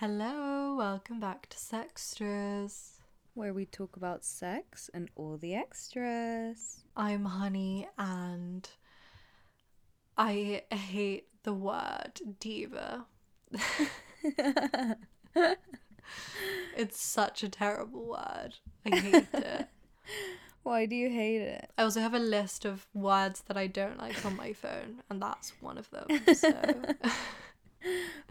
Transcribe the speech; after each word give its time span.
Hello, 0.00 0.76
welcome 0.76 1.18
back 1.18 1.48
to 1.48 1.56
Sextras. 1.56 3.00
where 3.34 3.52
we 3.52 3.66
talk 3.66 3.96
about 3.96 4.24
sex 4.24 4.88
and 4.94 5.10
all 5.16 5.36
the 5.36 5.56
extras. 5.56 6.84
I'm 6.96 7.24
Honey 7.24 7.88
and 7.98 8.70
I 10.16 10.62
hate 10.70 11.26
the 11.42 11.52
word 11.52 12.20
diva. 12.38 13.06
it's 16.76 17.02
such 17.02 17.42
a 17.42 17.48
terrible 17.48 18.06
word. 18.06 18.54
I 18.86 18.96
hate 18.96 19.26
it. 19.32 19.66
Why 20.62 20.86
do 20.86 20.94
you 20.94 21.10
hate 21.10 21.42
it? 21.42 21.72
I 21.76 21.82
also 21.82 22.00
have 22.00 22.14
a 22.14 22.20
list 22.20 22.64
of 22.64 22.86
words 22.94 23.42
that 23.48 23.56
I 23.56 23.66
don't 23.66 23.98
like 23.98 24.24
on 24.24 24.36
my 24.36 24.52
phone, 24.52 25.02
and 25.10 25.20
that's 25.20 25.54
one 25.60 25.76
of 25.76 25.90
them. 25.90 26.06
So 26.36 26.54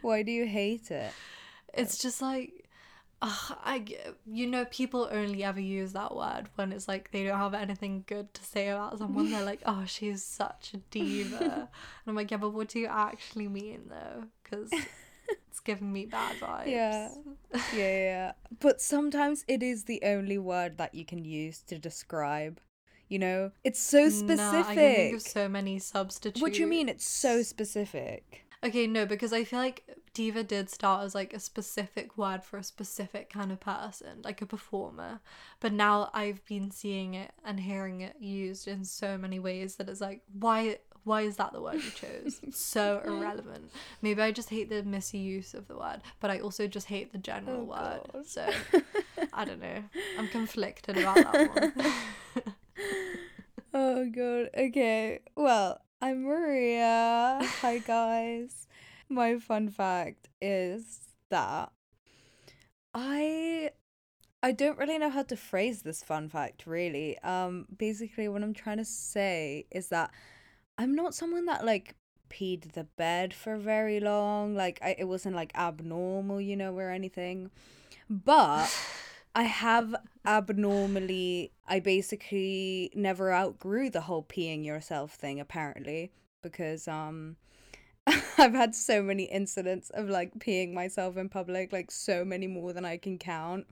Why 0.02 0.24
do 0.24 0.32
you 0.32 0.46
hate 0.46 0.92
it? 0.92 1.12
It's 1.78 1.98
just 1.98 2.22
like, 2.22 2.66
ugh, 3.22 3.58
I, 3.64 3.86
you 4.26 4.48
know, 4.48 4.66
people 4.66 5.08
only 5.12 5.44
ever 5.44 5.60
use 5.60 5.94
that 5.94 6.16
word 6.16 6.50
when 6.56 6.72
it's 6.72 6.88
like 6.88 7.12
they 7.12 7.24
don't 7.24 7.40
have 7.40 7.54
anything 7.54 8.04
good 8.08 8.34
to 8.34 8.44
say 8.44 8.70
about 8.70 8.98
someone. 9.00 9.32
They're 9.32 9.44
like, 9.44 9.62
oh, 9.66 9.84
she's 9.86 10.24
such 10.24 10.74
a 10.74 10.78
diva. 10.92 11.38
And 12.06 12.08
I'm 12.08 12.16
like, 12.16 12.32
yeah, 12.32 12.38
but 12.38 12.54
what 12.54 12.70
do 12.70 12.80
you 12.80 12.88
actually 12.88 13.48
mean 13.48 13.90
though? 13.90 14.24
Because 14.44 14.72
it's 15.50 15.60
giving 15.60 15.92
me 15.92 16.06
bad 16.06 16.38
vibes. 16.38 16.68
Yeah. 16.68 17.10
Yeah, 17.54 17.62
yeah, 17.74 17.98
yeah. 18.00 18.32
But 18.60 18.82
sometimes 18.82 19.44
it 19.48 19.62
is 19.64 19.86
the 19.86 20.02
only 20.04 20.38
word 20.38 20.78
that 20.78 20.94
you 20.96 21.06
can 21.06 21.26
use 21.26 21.60
to 21.64 21.78
describe. 21.78 22.60
You 23.10 23.20
know, 23.20 23.52
it's 23.64 23.80
so 23.80 24.10
specific. 24.10 24.38
Nah, 24.38 24.60
I 24.60 24.64
can 24.64 24.76
think 24.96 25.16
of 25.16 25.22
so 25.22 25.48
many 25.48 25.80
substitutes. 25.80 26.42
what 26.42 26.54
do 26.54 26.60
you 26.60 26.68
mean? 26.68 26.90
It's 26.90 27.10
so 27.10 27.42
specific. 27.42 28.46
Okay, 28.64 28.88
no, 28.88 29.06
because 29.06 29.34
I 29.34 29.44
feel 29.44 29.60
like 29.60 29.84
diva 30.14 30.44
did 30.44 30.70
start 30.70 31.06
as 31.06 31.14
like 31.14 31.34
a 31.34 31.40
specific 31.40 32.18
word 32.18 32.44
for 32.44 32.58
a 32.58 32.64
specific 32.64 33.30
kind 33.30 33.52
of 33.52 33.60
person, 33.60 34.22
like 34.24 34.42
a 34.42 34.46
performer. 34.48 35.20
But 35.60 35.74
now 35.74 36.10
I've 36.14 36.44
been 36.46 36.72
seeing 36.72 37.14
it 37.14 37.32
and 37.46 37.60
hearing 37.60 38.02
it 38.02 38.16
used 38.20 38.68
in 38.68 38.84
so 38.84 39.18
many 39.18 39.38
ways 39.40 39.76
that 39.76 39.88
it's 39.90 40.02
like, 40.02 40.22
why 40.40 40.80
why 41.04 41.22
is 41.22 41.38
that 41.38 41.54
the 41.54 41.62
word 41.62 41.76
you 41.76 41.92
chose? 41.92 42.42
So 42.52 43.02
irrelevant. 43.06 43.72
Maybe 44.02 44.22
I 44.22 44.32
just 44.32 44.50
hate 44.50 44.70
the 44.70 44.84
misuse 44.84 45.54
of 45.54 45.68
the 45.68 45.78
word, 45.78 46.02
but 46.20 46.30
I 46.32 46.40
also 46.40 46.68
just 46.68 46.88
hate 46.88 47.14
the 47.14 47.18
general 47.18 47.62
Oh, 47.62 47.64
word. 47.64 48.02
God. 48.12 48.26
So 48.26 48.50
I 49.34 49.46
don't 49.46 49.62
know. 49.62 49.84
I'm 50.18 50.28
conflicted 50.28 50.98
about 50.98 51.16
that 51.16 51.50
one. 51.50 51.74
Oh 53.74 54.10
god. 54.10 54.50
Okay. 54.58 55.20
Well, 55.36 55.80
I'm 56.00 56.26
Maria. 56.26 57.40
Hi 57.62 57.80
guys. 57.80 58.68
My 59.10 59.40
fun 59.40 59.70
fact 59.70 60.30
is 60.40 61.00
that 61.32 61.72
I 62.94 63.72
I 64.44 64.52
don't 64.52 64.78
really 64.78 65.00
know 65.00 65.10
how 65.10 65.24
to 65.24 65.36
phrase 65.36 65.82
this 65.82 66.04
fun 66.04 66.30
fact 66.30 66.68
really. 66.68 67.18
Um 67.20 67.66
basically 67.76 68.28
what 68.28 68.44
I'm 68.44 68.54
trying 68.54 68.78
to 68.78 68.86
say 68.86 69.66
is 69.72 69.88
that 69.90 70.12
I'm 70.78 70.94
not 70.94 71.16
someone 71.16 71.46
that 71.46 71.66
like 71.66 71.96
peed 72.30 72.74
the 72.74 72.84
bed 72.84 73.34
for 73.34 73.58
very 73.58 74.00
long. 74.00 74.54
Like 74.54 74.78
I, 74.84 74.96
it 75.00 75.06
wasn't 75.06 75.36
like 75.36 75.52
abnormal, 75.56 76.40
you 76.40 76.56
know, 76.56 76.78
or 76.78 76.92
anything. 76.92 77.50
But 78.08 78.70
I 79.38 79.44
have 79.44 79.96
abnormally 80.26 81.52
I 81.68 81.80
basically 81.80 82.90
never 82.96 83.32
outgrew 83.32 83.92
the 83.92 84.02
whole 84.02 84.24
peeing 84.24 84.66
yourself 84.66 85.14
thing 85.14 85.40
apparently 85.40 86.12
because 86.42 86.88
um 86.88 87.36
I've 88.08 88.56
had 88.56 88.74
so 88.74 89.04
many 89.04 89.26
incidents 89.26 89.92
of 89.92 90.10
like 90.10 90.40
peeing 90.40 90.74
myself 90.74 91.18
in 91.18 91.30
public 91.30 91.72
like 91.72 91.92
so 91.92 92.26
many 92.26 92.48
more 92.48 92.74
than 92.74 92.84
I 92.84 92.98
can 92.98 93.20
count. 93.20 93.68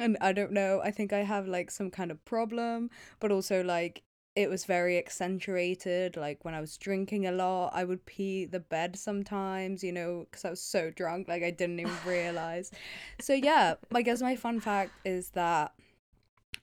And 0.00 0.18
I 0.20 0.32
don't 0.32 0.50
know 0.50 0.80
I 0.82 0.90
think 0.90 1.12
I 1.12 1.22
have 1.22 1.46
like 1.46 1.70
some 1.70 1.92
kind 1.92 2.10
of 2.10 2.24
problem 2.24 2.90
but 3.20 3.30
also 3.30 3.62
like 3.62 4.02
it 4.36 4.50
was 4.50 4.64
very 4.64 4.98
accentuated 4.98 6.16
like 6.16 6.44
when 6.44 6.54
I 6.54 6.60
was 6.60 6.76
drinking 6.76 7.26
a 7.26 7.32
lot 7.32 7.70
I 7.72 7.84
would 7.84 8.04
pee 8.04 8.44
the 8.44 8.60
bed 8.60 8.96
sometimes 8.96 9.84
you 9.84 9.92
know 9.92 10.26
because 10.30 10.44
I 10.44 10.50
was 10.50 10.60
so 10.60 10.90
drunk 10.90 11.28
like 11.28 11.42
I 11.42 11.50
didn't 11.50 11.80
even 11.80 11.96
realize. 12.06 12.70
So 13.20 13.32
yeah 13.32 13.74
I 13.94 14.02
guess 14.02 14.20
my 14.20 14.36
fun 14.36 14.60
fact 14.60 14.92
is 15.04 15.30
that 15.30 15.72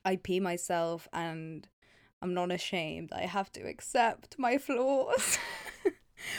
I 0.04 0.16
pee 0.16 0.40
myself 0.40 1.08
and 1.12 1.66
I'm 2.20 2.34
not 2.34 2.52
ashamed 2.52 3.10
I 3.12 3.22
have 3.22 3.50
to 3.52 3.62
accept 3.62 4.38
my 4.38 4.58
flaws. 4.58 5.38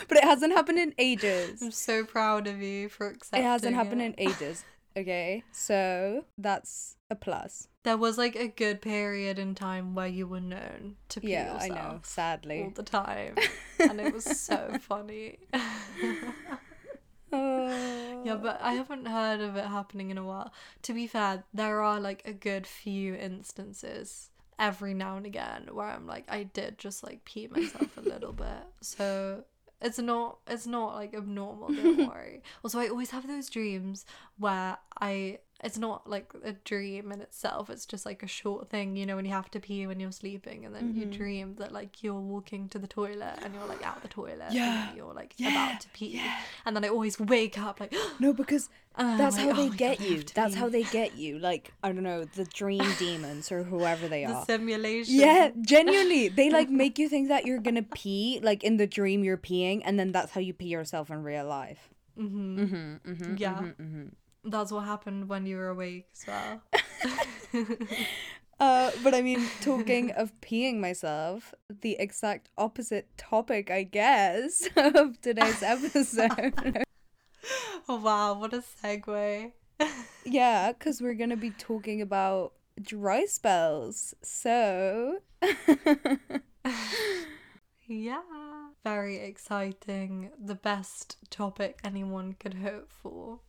But 0.08 0.18
it 0.18 0.24
hasn't 0.24 0.54
happened 0.54 0.80
in 0.80 0.94
ages. 0.98 1.62
I'm 1.62 1.72
so 1.72 2.06
proud 2.06 2.48
of 2.48 2.62
you 2.62 2.88
for 2.88 3.08
accepting 3.08 3.44
it 3.44 3.50
hasn't 3.50 3.76
happened 3.76 4.02
it. 4.02 4.16
in 4.18 4.30
ages 4.30 4.64
okay? 4.98 5.44
So 5.52 6.26
that's 6.38 6.96
a 7.14 7.16
plus 7.16 7.68
There 7.84 7.98
was 7.98 8.18
like 8.18 8.36
a 8.36 8.48
good 8.48 8.82
period 8.82 9.40
in 9.40 9.56
time 9.56 9.94
where 9.96 10.08
you 10.08 10.28
were 10.28 10.42
known 10.42 10.96
to 11.10 11.22
pee 11.22 11.32
yeah 11.32 11.58
I 11.60 11.68
know. 11.70 12.00
Sadly, 12.04 12.64
all 12.64 12.72
the 12.72 12.84
time, 12.84 13.36
and 13.80 14.02
it 14.02 14.14
was 14.14 14.26
so 14.26 14.78
funny. 14.82 15.38
oh 17.32 18.22
yeah, 18.24 18.36
but 18.36 18.60
I 18.62 18.74
haven't 18.74 19.08
heard 19.08 19.42
of 19.42 19.56
it 19.56 19.66
happening 19.66 20.10
in 20.12 20.18
a 20.18 20.24
while. 20.24 20.52
To 20.84 20.94
be 20.94 21.08
fair, 21.08 21.44
there 21.54 21.82
are 21.82 22.00
like 22.00 22.24
a 22.26 22.34
good 22.34 22.66
few 22.68 23.16
instances 23.16 24.30
every 24.60 24.94
now 24.94 25.18
and 25.18 25.26
again 25.26 25.68
where 25.72 25.88
I'm 25.88 26.08
like, 26.08 26.26
I 26.30 26.44
did 26.44 26.78
just 26.78 27.04
like 27.04 27.26
pee 27.26 27.48
myself 27.48 27.98
a 27.98 28.02
little 28.02 28.34
bit, 28.48 28.64
so. 28.82 29.44
It's 29.86 30.00
not 30.00 30.38
it's 30.48 30.66
not 30.66 30.96
like 30.96 31.14
abnormal, 31.14 31.68
don't 31.68 32.08
worry. 32.08 32.42
Also 32.64 32.80
I 32.80 32.88
always 32.88 33.12
have 33.12 33.28
those 33.28 33.50
dreams 33.50 34.06
where 34.38 34.78
I 35.02 35.40
it's 35.64 35.78
not 35.78 36.10
like 36.10 36.32
a 36.44 36.52
dream 36.54 37.12
in 37.12 37.22
itself, 37.22 37.70
it's 37.70 37.86
just 37.86 38.06
like 38.06 38.22
a 38.22 38.28
short 38.28 38.70
thing, 38.70 38.96
you 38.98 39.06
know, 39.06 39.16
when 39.16 39.26
you 39.26 39.32
have 39.32 39.50
to 39.52 39.60
pee 39.60 39.88
when 39.88 40.00
you're 40.00 40.12
sleeping 40.12 40.66
and 40.66 40.76
then 40.76 40.94
you 40.96 41.06
Mm-hmm. 41.06 41.12
dream 41.18 41.56
that 41.60 41.72
like 41.72 42.04
you're 42.04 42.20
walking 42.20 42.68
to 42.70 42.78
the 42.80 42.88
toilet 42.88 43.40
and 43.44 43.54
you're 43.56 43.66
like 43.66 43.82
out 43.86 44.02
the 44.02 44.08
toilet 44.10 44.52
Yeah. 44.52 44.88
and 44.90 44.98
you're 44.98 45.14
like 45.14 45.34
Yeah. 45.38 45.50
about 45.52 45.80
to 45.82 45.90
pee. 45.90 46.22
And 46.66 46.76
then 46.76 46.84
I 46.84 46.90
always 46.90 47.20
wake 47.20 47.58
up 47.58 47.80
like 47.80 47.94
No, 48.20 48.34
because 48.34 48.70
And 48.96 49.20
that's 49.20 49.38
how 49.38 49.48
like, 49.48 49.56
they 49.56 49.68
"Oh 49.68 49.72
get 49.72 49.98
God, 50.00 50.08
you. 50.08 50.24
That's 50.36 50.54
pee." 50.54 50.60
how 50.60 50.70
they 50.70 50.84
get 50.84 51.14
you. 51.24 51.40
Like, 51.40 51.72
I 51.84 51.92
don't 51.94 52.04
know, 52.04 52.26
the 52.26 52.46
dream 52.46 52.94
demons 52.98 53.52
or 53.52 53.64
whoever 53.64 54.08
they 54.08 54.26
the 54.26 54.34
are. 54.34 54.46
simulation. 54.46 55.16
Yeah, 55.16 55.50
genuinely. 55.62 56.28
They 56.28 56.50
like 56.50 56.70
make 56.84 57.00
you 57.00 57.08
think 57.10 57.30
that 57.30 57.46
you're 57.46 57.60
gonna 57.60 57.84
pee, 57.84 58.40
like 58.44 58.64
in 58.64 58.78
the 58.78 58.88
dream 58.88 59.24
you're 59.24 59.38
peeing, 59.38 59.82
and 59.86 59.98
then 60.00 60.12
that's 60.12 60.32
how 60.34 60.42
you 60.42 60.54
pee 60.54 60.68
yourself 60.68 61.10
in 61.10 61.24
real 61.24 61.46
life. 61.46 61.90
Mm-hmm. 62.20 63.36
yeah. 63.38 63.72
That's 64.44 64.72
what 64.72 64.86
happened 64.86 65.30
when 65.30 65.46
you 65.46 65.58
were 65.58 65.70
awake 65.70 66.08
as 66.14 66.26
well. 66.28 66.62
Uh, 68.60 68.92
but 69.04 69.14
I 69.14 69.22
mean, 69.22 69.46
talking 69.62 70.12
of 70.12 70.32
peeing 70.40 70.80
myself, 70.80 71.54
the 71.82 71.98
exact 72.00 72.50
opposite 72.58 73.10
topic, 73.18 73.70
I 73.70 73.84
guess, 73.84 74.70
of 74.78 75.20
today's 75.22 75.62
episode. 75.62 76.54
oh 77.90 77.98
wow, 77.98 78.36
what 78.40 78.54
a 78.54 78.64
segue. 78.64 79.52
yeah, 80.24 80.72
because 80.72 81.02
we're 81.02 81.16
gonna 81.16 81.36
be 81.36 81.50
talking 81.50 82.00
about 82.02 82.54
dry 82.82 83.26
spells. 83.26 84.14
So, 84.22 85.18
Yeah. 87.88 88.22
Very 88.84 89.18
exciting. 89.18 90.32
The 90.40 90.56
best 90.56 91.18
topic 91.30 91.80
anyone 91.84 92.34
could 92.40 92.56
hope 92.56 92.92
for. 92.92 93.40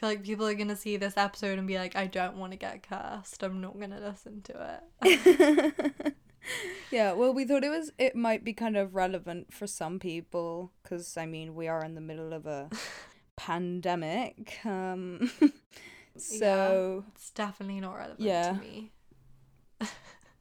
Feel 0.00 0.08
like 0.08 0.22
people 0.22 0.46
are 0.46 0.54
gonna 0.54 0.76
see 0.76 0.96
this 0.96 1.18
episode 1.18 1.58
and 1.58 1.68
be 1.68 1.76
like, 1.76 1.94
I 1.94 2.06
don't 2.06 2.36
want 2.38 2.52
to 2.52 2.56
get 2.56 2.88
cursed. 2.88 3.42
I'm 3.42 3.60
not 3.60 3.78
gonna 3.78 4.00
listen 4.00 4.40
to 4.44 4.80
it. 5.02 6.14
yeah, 6.90 7.12
well, 7.12 7.34
we 7.34 7.44
thought 7.44 7.64
it 7.64 7.68
was 7.68 7.92
it 7.98 8.16
might 8.16 8.42
be 8.42 8.54
kind 8.54 8.78
of 8.78 8.94
relevant 8.94 9.52
for 9.52 9.66
some 9.66 9.98
people 9.98 10.72
because 10.82 11.18
I 11.18 11.26
mean 11.26 11.54
we 11.54 11.68
are 11.68 11.84
in 11.84 11.94
the 11.96 12.00
middle 12.00 12.32
of 12.32 12.46
a 12.46 12.70
pandemic. 13.36 14.58
Um, 14.64 15.30
so 16.16 17.04
Yeah, 17.04 17.12
it's 17.14 17.30
definitely 17.32 17.80
not 17.80 17.94
relevant 17.96 18.20
Yeah. 18.20 18.52
to 18.54 18.58
me. 18.58 18.92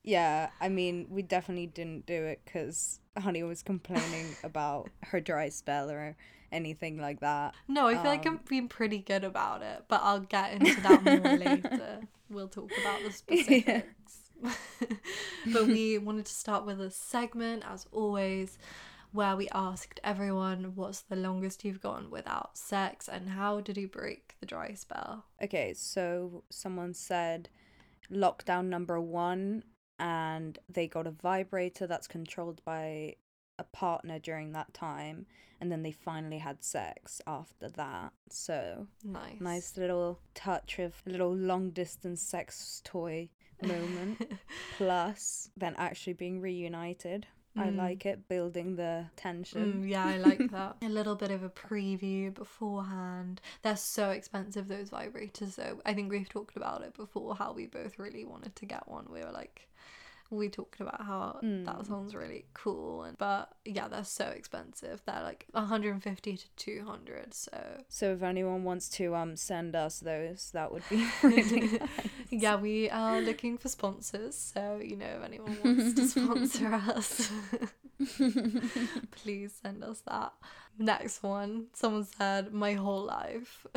yeah, 0.03 0.51
I 0.61 0.69
mean 0.69 1.07
we 1.09 1.21
definitely 1.21 1.67
didn't 1.67 2.05
do 2.05 2.13
it 2.23 2.41
because 2.45 3.01
Honey 3.17 3.43
was 3.43 3.61
complaining 3.61 4.37
about 4.41 4.89
her 5.07 5.19
dry 5.19 5.49
spell 5.49 5.91
or 5.91 6.15
anything 6.51 6.97
like 6.97 7.19
that. 7.21 7.53
No, 7.67 7.87
I 7.87 7.93
feel 7.95 8.03
like 8.11 8.25
Um, 8.25 8.35
I've 8.35 8.45
been 8.45 8.67
pretty 8.67 8.99
good 8.99 9.23
about 9.23 9.61
it, 9.61 9.85
but 9.87 10.01
I'll 10.03 10.21
get 10.21 10.53
into 10.53 10.81
that 10.81 11.03
more 11.03 11.37
later. 11.37 11.99
We'll 12.31 12.47
talk 12.47 12.69
about 12.79 13.01
the 13.03 13.11
specifics. 13.11 14.29
but 15.51 15.65
we 15.65 15.97
wanted 15.97 16.27
to 16.27 16.31
start 16.31 16.63
with 16.63 16.79
a 16.79 16.91
segment, 16.91 17.63
as 17.67 17.87
always, 17.91 18.59
where 19.11 19.35
we 19.35 19.49
asked 19.49 19.99
everyone 20.03 20.73
what's 20.75 21.01
the 21.01 21.15
longest 21.15 21.65
you've 21.65 21.81
gone 21.81 22.11
without 22.11 22.55
sex 22.55 23.09
and 23.09 23.29
how 23.29 23.59
did 23.61 23.77
you 23.77 23.87
break 23.87 24.35
the 24.39 24.45
dry 24.45 24.75
spell? 24.75 25.25
Okay, 25.41 25.73
so 25.73 26.43
someone 26.51 26.93
said 26.93 27.49
lockdown 28.11 28.65
number 28.65 29.01
one, 29.01 29.63
and 29.97 30.59
they 30.69 30.87
got 30.87 31.07
a 31.07 31.11
vibrator 31.11 31.87
that's 31.87 32.07
controlled 32.07 32.61
by 32.63 33.15
a 33.59 33.63
partner 33.65 34.17
during 34.19 34.51
that 34.53 34.73
time 34.73 35.25
and 35.61 35.71
then 35.71 35.83
they 35.83 35.91
finally 35.91 36.37
had 36.37 36.63
sex 36.63 37.21
after 37.27 37.67
that. 37.69 38.13
So 38.29 38.87
Nice. 39.03 39.39
nice 39.41 39.77
little 39.77 40.19
touch 40.33 40.79
of 40.79 41.01
a 41.05 41.09
little 41.09 41.35
long 41.35 41.71
distance 41.71 42.21
sex 42.21 42.81
toy 42.85 43.29
moment. 43.61 44.21
Plus, 44.77 45.49
then 45.57 45.75
actually 45.77 46.13
being 46.13 46.39
reunited. 46.41 47.27
I 47.57 47.69
Mm. 47.71 47.75
like 47.77 48.05
it, 48.05 48.29
building 48.29 48.75
the 48.77 49.07
tension. 49.17 49.81
Mm, 49.83 49.89
yeah, 49.89 50.05
I 50.05 50.17
like 50.17 50.37
that. 50.51 50.77
a 50.81 50.87
little 50.87 51.15
bit 51.15 51.31
of 51.31 51.43
a 51.43 51.49
preview 51.49 52.33
beforehand. 52.33 53.41
They're 53.63 53.75
so 53.75 54.11
expensive, 54.11 54.67
those 54.67 54.91
vibrators, 54.91 55.55
though. 55.55 55.81
I 55.85 55.93
think 55.93 56.09
we've 56.11 56.29
talked 56.29 56.55
about 56.55 56.83
it 56.83 56.93
before 56.95 57.35
how 57.35 57.51
we 57.53 57.65
both 57.65 57.97
really 57.99 58.23
wanted 58.23 58.55
to 58.57 58.65
get 58.65 58.87
one. 58.87 59.07
We 59.11 59.23
were 59.23 59.31
like, 59.31 59.67
we 60.31 60.47
talked 60.49 60.79
about 60.79 61.01
how 61.01 61.39
that 61.41 61.43
Mm. 61.45 61.87
sounds 61.87 62.13
really 62.15 62.45
cool. 62.53 63.03
and 63.03 63.17
But 63.17 63.51
yeah, 63.65 63.87
they're 63.87 64.03
so 64.03 64.25
expensive. 64.25 65.01
They're 65.05 65.23
like 65.23 65.45
150 65.51 66.37
to 66.37 66.45
200. 66.55 67.33
So 67.33 67.83
So 67.89 68.13
if 68.13 68.21
anyone 68.21 68.63
wants 68.63 68.89
to 68.97 69.15
um 69.15 69.35
send 69.35 69.75
us 69.75 69.99
those, 69.99 70.51
that 70.51 70.71
would 70.71 70.83
be 70.89 71.05
really 71.23 71.61
nice. 71.79 71.89
yeah, 72.29 72.55
we 72.57 72.89
are 72.89 73.21
looking 73.21 73.57
for 73.57 73.69
sponsors. 73.69 74.35
So, 74.35 74.79
you 74.83 74.95
know, 74.97 75.05
if 75.19 75.23
anyone 75.23 75.57
wants 75.63 75.93
to 75.95 76.07
sponsor 76.07 76.73
us, 76.95 77.31
please 79.11 79.53
send 79.61 79.83
us 79.83 80.01
that. 80.07 80.33
Next 80.77 81.23
one. 81.23 81.67
Someone 81.73 82.05
said, 82.05 82.53
my 82.53 82.73
whole 82.73 83.03
life. 83.03 83.65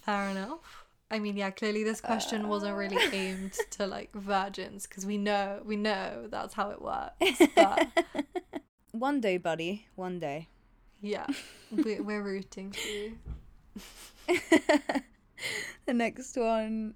Fair 0.00 0.28
enough. 0.30 0.79
I 1.10 1.18
mean, 1.18 1.36
yeah, 1.36 1.50
clearly 1.50 1.82
this 1.82 2.00
question 2.00 2.48
wasn't 2.48 2.76
really 2.76 2.96
uh. 2.96 3.10
aimed 3.12 3.54
to 3.72 3.86
like 3.86 4.12
virgins 4.14 4.86
because 4.86 5.04
we 5.04 5.18
know, 5.18 5.60
we 5.64 5.76
know 5.76 6.28
that's 6.30 6.54
how 6.54 6.70
it 6.70 6.80
works. 6.80 7.14
But 7.56 7.88
one 8.92 9.20
day, 9.20 9.36
buddy. 9.36 9.86
One 9.96 10.20
day. 10.20 10.48
yeah, 11.00 11.26
we, 11.70 12.00
we're 12.00 12.22
rooting 12.22 12.72
for 12.72 12.88
you. 12.88 13.18
the 15.86 15.94
next 15.94 16.36
one, 16.36 16.94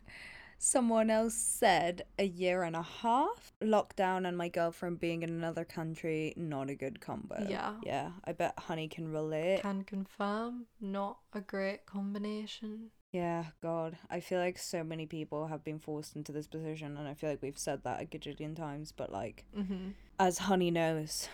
someone 0.58 1.10
else 1.10 1.34
said 1.34 2.02
a 2.18 2.24
year 2.24 2.62
and 2.62 2.76
a 2.76 2.82
half. 2.82 3.52
Lockdown 3.62 4.28
and 4.28 4.36
my 4.36 4.48
girlfriend 4.48 5.00
being 5.00 5.22
in 5.22 5.30
another 5.30 5.64
country, 5.64 6.34
not 6.36 6.70
a 6.70 6.74
good 6.76 7.00
combo. 7.00 7.46
Yeah. 7.48 7.74
Yeah, 7.82 8.10
I 8.24 8.32
bet 8.32 8.54
Honey 8.58 8.86
can 8.86 9.10
relate. 9.10 9.60
Can 9.62 9.82
confirm, 9.82 10.66
not 10.80 11.18
a 11.32 11.40
great 11.40 11.86
combination. 11.86 12.90
Yeah, 13.14 13.44
God. 13.62 13.96
I 14.10 14.18
feel 14.18 14.40
like 14.40 14.58
so 14.58 14.82
many 14.82 15.06
people 15.06 15.46
have 15.46 15.62
been 15.62 15.78
forced 15.78 16.16
into 16.16 16.32
this 16.32 16.48
position, 16.48 16.96
and 16.96 17.06
I 17.06 17.14
feel 17.14 17.30
like 17.30 17.42
we've 17.42 17.56
said 17.56 17.84
that 17.84 18.02
a 18.02 18.04
gajillion 18.04 18.56
times, 18.56 18.90
but 18.90 19.12
like, 19.12 19.44
hmm 19.54 19.90
as 20.18 20.38
Honey 20.38 20.72
knows, 20.72 21.28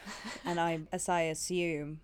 and 0.44 0.60
I, 0.60 0.80
as 0.92 1.08
I 1.08 1.22
assume, 1.22 2.00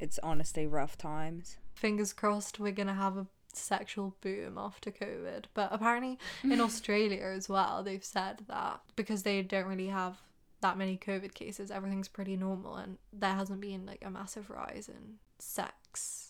it's 0.00 0.18
honestly 0.22 0.66
rough 0.66 0.98
times. 0.98 1.56
Fingers 1.74 2.12
crossed 2.12 2.60
we're 2.60 2.72
gonna 2.72 2.94
have 2.94 3.16
a 3.16 3.26
sexual 3.54 4.16
boom 4.20 4.58
after 4.58 4.90
COVID. 4.90 5.44
But 5.54 5.70
apparently 5.72 6.18
in 6.44 6.60
Australia 6.68 7.22
as 7.22 7.48
well, 7.48 7.82
they've 7.82 8.04
said 8.04 8.44
that 8.48 8.80
because 8.96 9.22
they 9.22 9.40
don't 9.40 9.66
really 9.66 9.88
have 9.88 10.18
that 10.60 10.76
many 10.76 10.98
COVID 10.98 11.32
cases, 11.32 11.70
everything's 11.70 12.08
pretty 12.08 12.36
normal 12.36 12.76
and 12.76 12.98
there 13.14 13.32
hasn't 13.34 13.62
been 13.62 13.86
like 13.86 14.04
a 14.04 14.10
massive 14.10 14.50
rise 14.50 14.90
in 14.90 15.14
sex. 15.38 16.25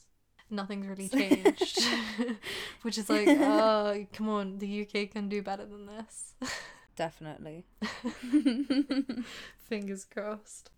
Nothing's 0.51 0.87
really 0.87 1.09
changed. 1.11 1.81
Which 2.83 2.99
is 2.99 3.11
like, 3.11 3.29
oh, 3.31 4.07
come 4.13 4.29
on, 4.29 4.59
the 4.59 4.83
UK 4.83 5.11
can 5.11 5.29
do 5.29 5.43
better 5.43 5.65
than 5.65 5.87
this. 5.87 6.35
Definitely. 6.95 7.67
Fingers 9.69 10.05
crossed. 10.05 10.71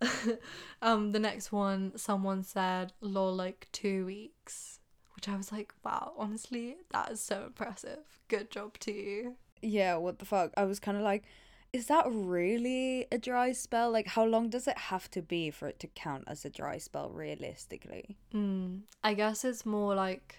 um, 0.82 1.12
the 1.12 1.18
next 1.18 1.52
one, 1.52 1.96
someone 1.96 2.42
said, 2.42 2.92
lol, 3.00 3.34
like 3.34 3.68
two 3.72 4.06
weeks. 4.06 4.80
Which 5.14 5.28
I 5.28 5.36
was 5.36 5.50
like, 5.52 5.74
wow, 5.84 6.12
honestly, 6.16 6.76
that 6.92 7.10
is 7.10 7.20
so 7.20 7.44
impressive. 7.46 7.98
Good 8.28 8.50
job 8.50 8.78
to 8.80 8.92
you. 8.92 9.36
Yeah, 9.60 9.96
what 9.96 10.20
the 10.20 10.24
fuck? 10.24 10.52
I 10.56 10.64
was 10.64 10.78
kind 10.78 10.96
of 10.96 11.02
like, 11.02 11.24
is 11.72 11.86
that 11.86 12.06
really 12.08 13.06
a 13.12 13.18
dry 13.18 13.52
spell? 13.52 13.90
Like, 13.90 14.06
how 14.08 14.24
long 14.24 14.48
does 14.48 14.66
it 14.66 14.78
have 14.78 15.10
to 15.10 15.22
be 15.22 15.50
for 15.50 15.68
it 15.68 15.78
to 15.80 15.86
count 15.86 16.24
as 16.26 16.44
a 16.44 16.50
dry 16.50 16.78
spell 16.78 17.10
realistically? 17.10 18.16
Mm, 18.34 18.80
I 19.04 19.14
guess 19.14 19.44
it's 19.44 19.66
more 19.66 19.94
like 19.94 20.36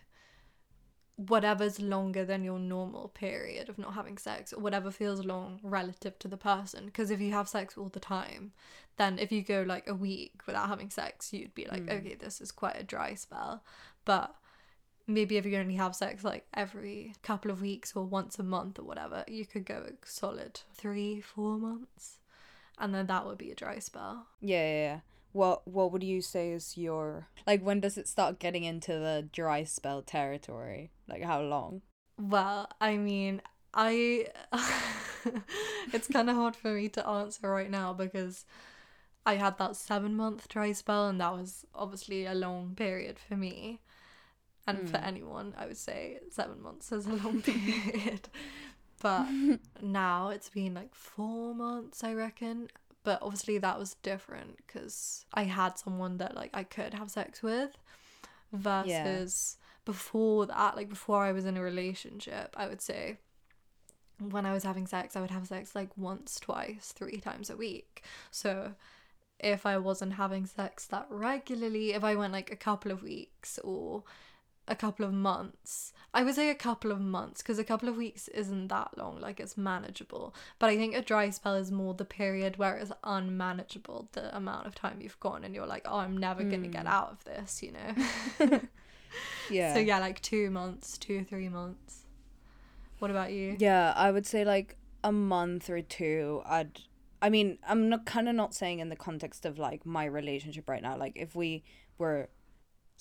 whatever's 1.15 1.81
longer 1.81 2.23
than 2.23 2.43
your 2.45 2.57
normal 2.59 3.09
period 3.09 3.67
of 3.67 3.77
not 3.77 3.93
having 3.93 4.17
sex, 4.17 4.53
or 4.53 4.61
whatever 4.61 4.89
feels 4.89 5.25
long 5.25 5.59
relative 5.61 6.17
to 6.19 6.27
the 6.29 6.37
person. 6.37 6.85
Because 6.85 7.11
if 7.11 7.19
you 7.19 7.31
have 7.33 7.49
sex 7.49 7.77
all 7.77 7.89
the 7.89 7.99
time, 7.99 8.53
then 8.97 9.19
if 9.19 9.31
you 9.31 9.41
go 9.43 9.63
like 9.67 9.87
a 9.87 9.93
week 9.93 10.41
without 10.47 10.69
having 10.69 10.89
sex, 10.89 11.33
you'd 11.33 11.53
be 11.53 11.65
like, 11.65 11.83
Mm. 11.83 11.99
okay, 11.99 12.15
this 12.15 12.39
is 12.39 12.51
quite 12.51 12.77
a 12.77 12.83
dry 12.83 13.15
spell. 13.15 13.63
But 14.05 14.33
maybe 15.09 15.38
if 15.38 15.45
you 15.45 15.57
only 15.57 15.75
have 15.75 15.95
sex 15.95 16.23
like 16.23 16.45
every 16.53 17.13
couple 17.23 17.51
of 17.51 17.61
weeks 17.61 17.94
or 17.95 18.06
once 18.06 18.39
a 18.39 18.44
month 18.44 18.79
or 18.79 18.83
whatever, 18.83 19.25
you 19.27 19.45
could 19.45 19.65
go 19.65 19.85
a 19.88 19.94
solid 20.06 20.61
three, 20.73 21.21
four 21.21 21.57
months. 21.57 22.19
And 22.77 22.95
then 22.95 23.07
that 23.07 23.25
would 23.25 23.38
be 23.38 23.51
a 23.51 23.56
dry 23.56 23.79
spell. 23.79 24.27
Yeah, 24.41 24.63
yeah, 24.63 24.81
yeah. 24.81 25.00
What 25.31 25.67
What 25.67 25.91
would 25.91 26.03
you 26.03 26.21
say 26.21 26.51
is 26.51 26.77
your 26.77 27.27
like? 27.45 27.61
When 27.61 27.79
does 27.79 27.97
it 27.97 28.07
start 28.07 28.39
getting 28.39 28.63
into 28.63 28.94
the 28.94 29.27
dry 29.31 29.63
spell 29.63 30.01
territory? 30.01 30.91
Like, 31.07 31.23
how 31.23 31.41
long? 31.41 31.81
Well, 32.17 32.67
I 32.81 32.97
mean, 32.97 33.41
I 33.73 34.27
it's 35.94 36.07
kind 36.07 36.29
of 36.29 36.35
hard 36.35 36.55
for 36.55 36.73
me 36.73 36.89
to 36.89 37.07
answer 37.07 37.50
right 37.50 37.69
now 37.69 37.94
because 37.94 38.45
I 39.25 39.35
had 39.35 39.57
that 39.59 39.75
7 39.75 40.15
month 40.15 40.50
dry 40.50 40.71
spell 40.73 41.07
and 41.09 41.21
that 41.21 41.33
was 41.33 41.65
obviously 41.75 42.25
a 42.25 42.33
long 42.33 42.75
period 42.75 43.19
for 43.19 43.35
me. 43.38 43.81
And 44.69 44.89
for 44.89 44.98
Mm. 44.98 45.07
anyone, 45.07 45.54
I 45.57 45.66
would 45.66 45.77
say 45.77 46.19
7 46.31 46.62
months 46.62 46.92
is 46.92 47.06
a 47.07 47.16
long 47.16 47.42
period. 47.50 48.30
But 49.01 49.27
now 49.81 50.30
it's 50.30 50.50
been 50.50 50.74
like 50.74 50.94
4 50.94 51.54
months, 51.56 52.04
I 52.04 52.13
reckon. 52.13 52.69
But 53.04 53.19
obviously 53.21 53.57
that 53.60 53.80
was 53.80 53.95
different 54.04 54.57
because 54.57 55.25
I 55.33 55.44
had 55.44 55.80
someone 55.80 56.18
that 56.18 56.36
like 56.36 56.51
I 56.54 56.63
could 56.63 56.94
have 56.94 57.10
sex 57.10 57.42
with 57.42 57.77
versus 58.51 59.57
before 59.86 60.45
that, 60.48 60.75
like 60.75 60.89
before 60.89 61.24
I 61.24 61.31
was 61.31 61.45
in 61.45 61.57
a 61.57 61.62
relationship, 61.62 62.54
I 62.57 62.68
would 62.68 62.81
say 62.81 63.18
when 64.19 64.45
I 64.45 64.54
was 64.54 64.63
having 64.63 64.86
sex, 64.86 65.15
I 65.15 65.22
would 65.22 65.31
have 65.31 65.48
sex 65.48 65.75
like 65.75 65.98
once, 65.98 66.39
twice, 66.39 66.92
three 66.95 67.18
times 67.22 67.50
a 67.50 67.56
week. 67.56 68.04
So 68.31 68.74
if 69.39 69.65
I 69.65 69.77
wasn't 69.77 70.13
having 70.13 70.45
sex 70.45 70.86
that 70.88 71.07
regularly, 71.10 71.94
if 71.94 72.04
I 72.04 72.15
went 72.15 72.33
like 72.33 72.51
a 72.51 72.57
couple 72.57 72.92
of 72.92 73.01
weeks 73.01 73.57
or 73.63 74.04
a 74.69 74.75
couple 74.75 75.03
of 75.05 75.11
months, 75.13 75.91
I 76.13 76.23
would 76.23 76.35
say 76.35 76.49
a 76.49 76.55
couple 76.55 76.91
of 76.91 77.01
months 77.01 77.41
because 77.41 77.59
a 77.59 77.63
couple 77.63 77.89
of 77.89 77.97
weeks 77.97 78.27
isn't 78.29 78.67
that 78.69 78.97
long, 78.97 79.19
like 79.19 79.39
it's 79.39 79.57
manageable. 79.57 80.33
But 80.59 80.69
I 80.69 80.77
think 80.77 80.95
a 80.95 81.01
dry 81.01 81.29
spell 81.31 81.55
is 81.55 81.71
more 81.71 81.93
the 81.93 82.05
period 82.05 82.57
where 82.57 82.77
it's 82.77 82.91
unmanageable, 83.03 84.09
the 84.13 84.35
amount 84.35 84.67
of 84.67 84.75
time 84.75 84.99
you've 85.01 85.19
gone 85.19 85.43
and 85.43 85.53
you're 85.53 85.67
like, 85.67 85.85
oh, 85.85 85.97
I'm 85.97 86.17
never 86.17 86.43
going 86.43 86.63
to 86.63 86.69
get 86.69 86.85
Mm. 86.85 86.89
out 86.89 87.11
of 87.11 87.23
this, 87.25 87.61
you 87.63 87.73
know? 87.73 88.59
Yeah. 89.49 89.73
So 89.73 89.79
yeah, 89.79 89.97
like 89.99 90.21
two 90.21 90.51
months, 90.51 90.97
two 90.97 91.19
or 91.21 91.23
three 91.23 91.49
months. 91.49 92.05
What 92.99 93.09
about 93.09 93.31
you? 93.31 93.55
Yeah, 93.57 93.93
I 93.95 94.11
would 94.11 94.27
say 94.27 94.45
like 94.45 94.77
a 95.03 95.11
month 95.11 95.69
or 95.69 95.81
two. 95.81 96.41
I'd. 96.45 96.79
I 97.21 97.29
mean, 97.29 97.57
I'm 97.67 97.89
not 97.89 98.05
kind 98.05 98.29
of 98.29 98.35
not 98.35 98.53
saying 98.53 98.79
in 98.79 98.89
the 98.89 98.95
context 98.95 99.45
of 99.45 99.57
like 99.57 99.85
my 99.85 100.05
relationship 100.05 100.69
right 100.69 100.81
now. 100.83 100.95
Like 100.97 101.13
if 101.15 101.35
we 101.35 101.63
were 101.97 102.29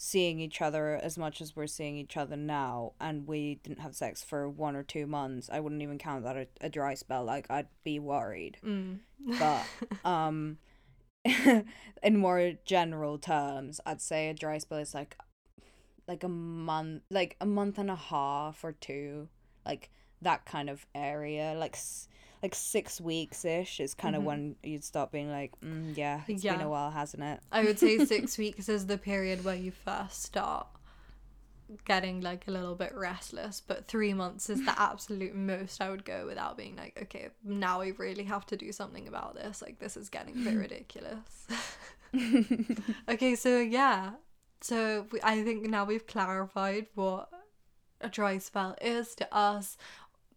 seeing 0.01 0.39
each 0.39 0.63
other 0.63 0.95
as 0.95 1.19
much 1.19 1.41
as 1.41 1.57
we're 1.57 1.67
seeing 1.67 1.97
each 1.97 2.17
other 2.17 2.37
now, 2.37 2.93
and 3.01 3.27
we 3.27 3.57
didn't 3.65 3.81
have 3.81 3.97
sex 3.97 4.23
for 4.23 4.49
one 4.49 4.77
or 4.77 4.85
two 4.85 5.09
months, 5.09 5.51
I 5.53 5.59
wouldn't 5.59 5.83
even 5.83 5.99
count 5.99 6.23
that 6.23 6.37
a, 6.37 6.47
a 6.61 6.69
dry 6.69 6.95
spell. 6.95 7.25
Like 7.25 7.51
I'd 7.51 7.67
be 7.83 7.99
worried. 7.99 8.59
Mm. 8.65 9.01
But 9.41 9.65
um, 10.09 10.59
in 11.25 12.17
more 12.17 12.53
general 12.65 13.19
terms, 13.19 13.81
I'd 13.85 14.01
say 14.01 14.29
a 14.29 14.35
dry 14.35 14.59
spell 14.59 14.79
is 14.79 14.95
like 14.95 15.17
like 16.07 16.23
a 16.23 16.29
month, 16.29 17.03
like 17.11 17.37
a 17.41 17.47
month 17.47 17.77
and 17.77 17.91
a 17.91 17.97
half 17.97 18.63
or 18.63 18.73
two, 18.73 19.29
like 19.67 19.91
that 20.23 20.45
kind 20.47 20.69
of 20.71 20.87
area, 20.95 21.55
like 21.59 21.77
like 22.43 22.55
six 22.55 23.01
weeks 23.01 23.45
ish 23.45 23.81
is 23.81 23.95
kind 23.95 24.15
of 24.15 24.23
Mhm. 24.23 24.27
when 24.27 24.57
you'd 24.63 24.85
start 24.85 25.11
being 25.11 25.29
like, 25.29 25.53
mm, 25.61 25.97
yeah, 25.97 26.23
it's 26.29 26.43
been 26.45 26.61
a 26.61 26.69
while, 26.69 26.91
hasn't 26.93 27.23
it? 27.23 27.41
I 27.51 27.65
would 27.65 27.79
say 27.81 28.05
six 28.05 28.39
weeks 28.45 28.69
is 28.69 28.87
the 28.87 28.97
period 28.99 29.45
where 29.45 29.57
you 29.57 29.73
first 29.73 30.23
start 30.23 30.69
getting 31.85 32.21
like 32.21 32.47
a 32.47 32.51
little 32.53 32.77
bit 32.77 32.95
restless, 32.95 33.61
but 33.61 33.89
three 33.89 34.15
months 34.15 34.49
is 34.49 34.65
the 34.65 34.75
absolute 34.81 35.35
most 35.35 35.81
I 35.83 35.91
would 35.91 36.05
go 36.05 36.27
without 36.27 36.57
being 36.57 36.77
like, 36.77 36.97
okay, 37.03 37.29
now 37.45 37.81
we 37.81 37.91
really 37.91 38.25
have 38.25 38.47
to 38.47 38.57
do 38.57 38.71
something 38.73 39.09
about 39.09 39.35
this. 39.35 39.61
Like, 39.61 39.79
this 39.81 39.97
is 39.97 40.09
getting 40.09 40.35
a 40.41 40.45
bit 40.45 40.55
ridiculous. 40.67 41.47
okay, 43.09 43.35
so 43.35 43.59
yeah. 43.59 44.13
So 44.61 45.07
we, 45.13 45.21
I 45.23 45.43
think 45.43 45.65
now 45.69 45.85
we've 45.85 46.07
clarified 46.07 46.87
what 46.95 47.29
a 48.01 48.09
dry 48.09 48.39
spell 48.39 48.77
is 48.81 49.15
to 49.17 49.35
us. 49.35 49.77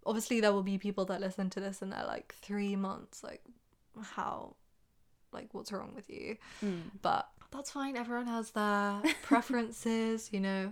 Obviously, 0.06 0.40
there 0.42 0.52
will 0.54 0.64
be 0.64 0.78
people 0.78 1.06
that 1.06 1.22
listen 1.22 1.50
to 1.52 1.60
this 1.60 1.82
and 1.82 1.92
they're 1.92 2.06
like, 2.06 2.34
three 2.42 2.76
months, 2.76 3.24
like, 3.24 3.42
how 4.02 4.56
like 5.34 5.50
what's 5.54 5.72
wrong 5.72 5.94
with 5.96 6.10
you? 6.10 6.38
Mm. 6.64 6.82
but 7.02 7.30
that's 7.52 7.72
fine. 7.72 7.96
Everyone 7.98 8.28
has 8.28 8.52
their 8.52 9.02
preferences 9.22 10.30
you 10.32 10.40
know. 10.40 10.72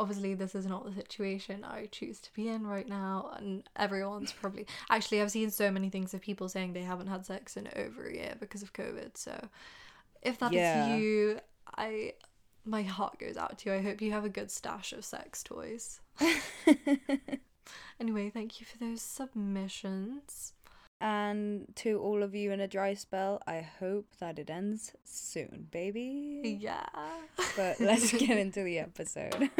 Obviously 0.00 0.34
this 0.34 0.54
is 0.54 0.64
not 0.66 0.84
the 0.86 0.92
situation 0.92 1.64
i 1.64 1.86
choose 1.92 2.18
to 2.20 2.32
be 2.32 2.48
in 2.48 2.66
right 2.66 2.88
now 2.88 3.30
and 3.36 3.62
everyone's 3.76 4.32
probably 4.32 4.66
actually 4.90 5.20
i've 5.20 5.30
seen 5.30 5.50
so 5.50 5.70
many 5.70 5.90
things 5.90 6.14
of 6.14 6.20
people 6.22 6.48
saying 6.48 6.72
they 6.72 6.82
haven't 6.82 7.08
had 7.08 7.26
sex 7.26 7.58
in 7.58 7.68
over 7.76 8.06
a 8.06 8.14
year 8.14 8.34
because 8.40 8.62
of 8.62 8.72
covid 8.72 9.16
so 9.16 9.48
if 10.22 10.38
that 10.38 10.50
is 10.52 10.56
Yeah. 10.56 10.96
you 10.96 11.38
i 11.76 12.14
my 12.64 12.82
heart 12.82 13.18
goes 13.18 13.36
out 13.36 13.58
to 13.58 13.70
you. 13.70 13.76
I 13.76 13.82
hope 13.82 14.00
you 14.00 14.12
have 14.12 14.24
a 14.24 14.30
good 14.30 14.50
stash 14.50 14.92
of 14.94 15.04
sex 15.04 15.42
toys 15.42 16.00
anyway 18.00 18.30
thank 18.30 18.60
you 18.60 18.66
for 18.66 18.78
those 18.78 19.00
submissions 19.02 20.52
and 21.02 21.66
to 21.76 21.98
all 21.98 22.22
of 22.22 22.32
you 22.32 22.52
in 22.52 22.60
a 22.60 22.68
dry 22.68 22.94
spell, 22.94 23.42
I 23.44 23.60
hope 23.80 24.06
that 24.20 24.38
it 24.38 24.48
ends 24.48 24.92
soon, 25.02 25.66
baby. 25.72 26.58
yeah 26.60 26.86
But 27.56 27.80
let's 27.80 28.12
get 28.12 28.38
into 28.38 28.62
the 28.62 28.78
episode. 28.78 29.50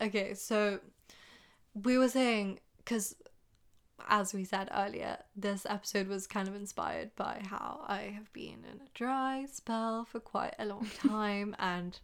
Okay, 0.00 0.34
so 0.34 0.80
we 1.74 1.98
were 1.98 2.08
saying 2.08 2.60
because 2.78 3.14
as 4.08 4.34
we 4.34 4.44
said 4.44 4.68
earlier, 4.74 5.18
this 5.36 5.66
episode 5.68 6.08
was 6.08 6.26
kind 6.26 6.48
of 6.48 6.54
inspired 6.54 7.14
by 7.16 7.42
how 7.48 7.84
I 7.86 8.12
have 8.14 8.32
been 8.32 8.64
in 8.70 8.80
a 8.80 8.88
dry 8.94 9.46
spell 9.50 10.04
for 10.04 10.20
quite 10.20 10.54
a 10.58 10.66
long 10.66 10.86
time 11.08 11.54
and 11.58 11.98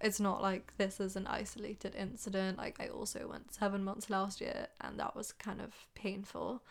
it's 0.00 0.18
not 0.20 0.40
like 0.40 0.72
this 0.78 0.98
is 0.98 1.16
an 1.16 1.26
isolated 1.26 1.94
incident. 1.94 2.56
Like 2.58 2.80
I 2.80 2.88
also 2.88 3.28
went 3.28 3.52
7 3.52 3.84
months 3.84 4.08
last 4.08 4.40
year 4.40 4.68
and 4.80 4.98
that 4.98 5.14
was 5.14 5.32
kind 5.32 5.60
of 5.60 5.74
painful. 5.94 6.62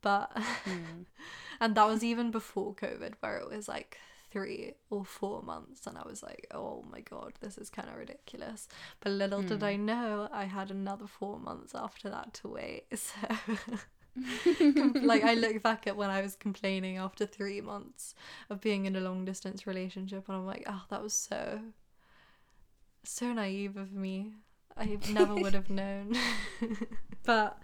But 0.00 0.30
Hmm. 0.64 1.02
and 1.60 1.74
that 1.74 1.86
was 1.86 2.02
even 2.02 2.30
before 2.30 2.74
COVID 2.74 3.14
where 3.20 3.36
it 3.38 3.48
was 3.50 3.68
like 3.68 3.98
3 4.36 4.74
or 4.90 5.02
4 5.02 5.42
months 5.42 5.86
and 5.86 5.96
I 5.96 6.02
was 6.06 6.22
like, 6.22 6.46
"Oh 6.52 6.84
my 6.92 7.00
god, 7.00 7.32
this 7.40 7.56
is 7.56 7.70
kind 7.70 7.88
of 7.88 7.96
ridiculous." 7.96 8.68
But 9.00 9.12
little 9.12 9.42
did 9.42 9.60
Hmm. 9.60 9.64
I 9.64 9.76
know 9.76 10.28
I 10.30 10.44
had 10.44 10.70
another 10.70 11.06
4 11.06 11.38
months 11.38 11.74
after 11.74 12.10
that 12.10 12.34
to 12.34 12.48
wait. 12.48 12.84
So 12.96 13.28
like 15.02 15.24
I 15.24 15.34
look 15.34 15.62
back 15.62 15.86
at 15.86 15.96
when 15.96 16.10
I 16.10 16.20
was 16.22 16.36
complaining 16.36 16.96
after 16.98 17.26
3 17.26 17.60
months 17.62 18.14
of 18.50 18.60
being 18.60 18.86
in 18.86 18.96
a 18.96 19.00
long 19.00 19.24
distance 19.24 19.66
relationship 19.66 20.24
and 20.28 20.36
I'm 20.36 20.46
like, 20.46 20.64
"Oh, 20.66 20.84
that 20.90 21.02
was 21.02 21.14
so 21.14 21.60
so 23.04 23.32
naive 23.32 23.76
of 23.76 23.92
me. 23.92 24.32
I 24.76 24.98
never 25.12 25.34
would 25.34 25.54
have 25.54 25.70
known." 25.70 26.14
but 27.24 27.58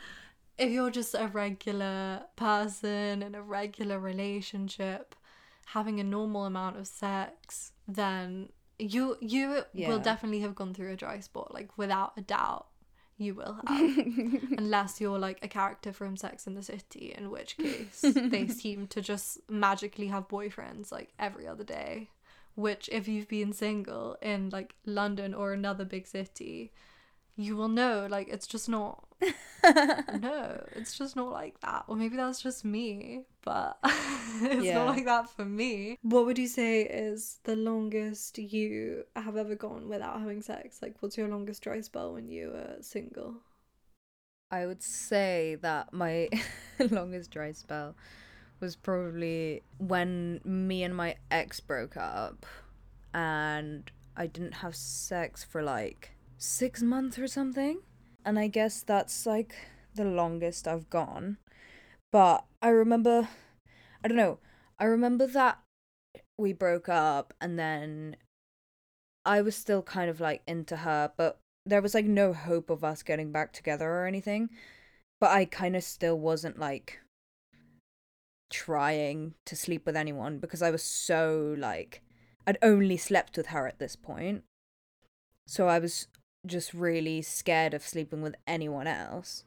if 0.59 0.71
you're 0.71 0.91
just 0.91 1.15
a 1.15 1.27
regular 1.29 2.25
person 2.37 3.23
in 3.23 3.35
a 3.35 3.43
regular 3.43 3.99
relationship 3.99 5.15
having 5.75 6.01
a 6.01 6.05
normal 6.05 6.45
amount 6.45 6.77
of 6.77 6.87
sex 6.87 7.73
then 7.89 8.49
you 8.79 9.17
you 9.21 9.63
Yeah. 9.73 9.89
will 9.89 9.99
definitely 10.01 10.41
have 10.41 10.55
gone 10.55 10.75
through 10.75 10.93
a 10.93 10.97
dry 10.97 11.21
spot 11.21 11.53
like 11.55 11.71
without 11.79 12.13
a 12.17 12.21
doubt 12.21 12.67
you 13.19 13.35
will 13.35 13.55
have 13.67 13.97
unless 14.59 15.01
you're 15.01 15.19
like 15.19 15.39
a 15.43 15.49
character 15.49 15.93
from 15.93 16.17
Sex 16.17 16.47
in 16.47 16.55
the 16.55 16.63
City 16.63 17.15
in 17.17 17.31
which 17.31 17.57
case 17.57 18.01
they 18.35 18.47
seem 18.63 18.87
to 18.89 19.01
just 19.01 19.39
magically 19.49 20.09
have 20.09 20.27
boyfriends 20.29 20.91
like 20.91 21.11
every 21.19 21.47
other 21.47 21.65
day 21.65 22.11
which 22.55 22.89
if 22.93 23.07
you've 23.09 23.29
been 23.29 23.53
single 23.53 24.17
in 24.21 24.51
like 24.51 24.75
London 24.85 25.33
or 25.35 25.53
another 25.53 25.85
big 25.85 26.07
city 26.07 26.73
you 27.37 27.57
will 27.57 27.69
know 27.69 28.07
like 28.11 28.29
it's 28.29 28.47
just 28.47 28.69
not 28.69 29.05
no, 30.11 30.67
it's 30.77 30.97
just 30.97 31.17
not 31.17 31.31
like 31.31 31.61
that. 31.61 31.85
Or 31.87 31.97
maybe 31.97 32.17
that's 32.17 32.43
just 32.43 32.65
me, 32.65 33.23
but 33.45 33.79
it's 33.85 34.71
Yeah. 34.71 34.73
not 34.73 34.97
like 34.97 35.05
that 35.07 35.29
for 35.31 35.45
me. 35.45 35.97
What 36.03 36.27
would 36.27 36.39
you 36.39 36.49
say 36.49 36.83
is 36.83 37.39
the 37.45 37.57
longest 37.57 38.39
you 38.39 39.05
have 39.17 39.37
ever 39.37 39.55
gone 39.55 39.89
without 39.89 40.21
having 40.21 40.43
sex? 40.43 40.83
Like, 40.83 40.97
what's 41.01 41.17
your 41.17 41.29
longest 41.29 41.63
dry 41.63 41.81
spell 41.81 42.13
when 42.15 42.29
you 42.29 42.49
were 42.51 42.77
single? 42.81 43.37
I 44.51 44.67
would 44.67 44.83
say 44.83 45.57
that 45.63 45.93
my 45.93 46.29
longest 46.79 47.31
dry 47.31 47.53
spell 47.53 47.97
was 48.61 48.77
probably 48.77 49.63
when 49.79 50.41
me 50.45 50.83
and 50.85 50.95
my 50.95 51.17
ex 51.31 51.59
broke 51.61 51.97
up 51.97 52.47
and 53.15 53.91
I 54.17 54.27
didn't 54.29 54.57
have 54.57 54.77
sex 54.77 55.43
for 55.45 55.63
like 55.63 56.12
six 56.43 56.83
months 56.83 57.19
or 57.19 57.29
something. 57.29 57.81
And 58.25 58.39
I 58.39 58.49
guess 58.49 58.83
that's 58.83 59.27
like 59.27 59.55
the 59.95 60.05
longest 60.05 60.67
I've 60.67 60.91
gone. 60.91 61.39
But 62.11 62.45
I 62.61 62.69
remember, 62.69 63.29
I 64.05 64.09
don't 64.09 64.17
know, 64.17 64.39
I 64.79 64.85
remember 64.85 65.27
that 65.29 65.59
we 66.37 66.53
broke 66.53 66.89
up 66.89 67.33
and 67.41 67.59
then 67.59 68.17
I 69.25 69.41
was 69.41 69.57
still 69.57 69.83
kind 69.83 70.11
of 70.11 70.21
like 70.21 70.43
into 70.47 70.79
her, 70.79 71.13
but 71.17 71.39
there 71.65 71.81
was 71.81 71.95
like 71.95 72.07
no 72.07 72.33
hope 72.33 72.71
of 72.71 72.83
us 72.83 73.03
getting 73.03 73.31
back 73.31 73.53
together 73.53 73.89
or 73.89 74.07
anything. 74.07 74.51
But 75.21 75.31
I 75.31 75.45
kind 75.45 75.77
of 75.77 75.85
still 75.85 76.19
wasn't 76.19 76.59
like 76.59 76.99
trying 78.51 79.35
to 79.47 79.57
sleep 79.57 79.87
with 79.87 79.97
anyone 79.97 80.39
because 80.39 80.61
I 80.61 80.71
was 80.71 80.83
so 80.83 81.55
like 81.57 82.03
I'd 82.47 82.59
only 82.61 82.97
slept 82.97 83.37
with 83.37 83.47
her 83.47 83.69
at 83.69 83.79
this 83.79 83.95
point. 83.95 84.43
So 85.47 85.69
I 85.69 85.79
was 85.79 86.09
just 86.47 86.75
really 86.75 87.23
scared 87.23 87.75
of 87.75 87.83
sleeping 87.83 88.23
with 88.23 88.35
anyone 88.47 88.87
else. 88.87 89.45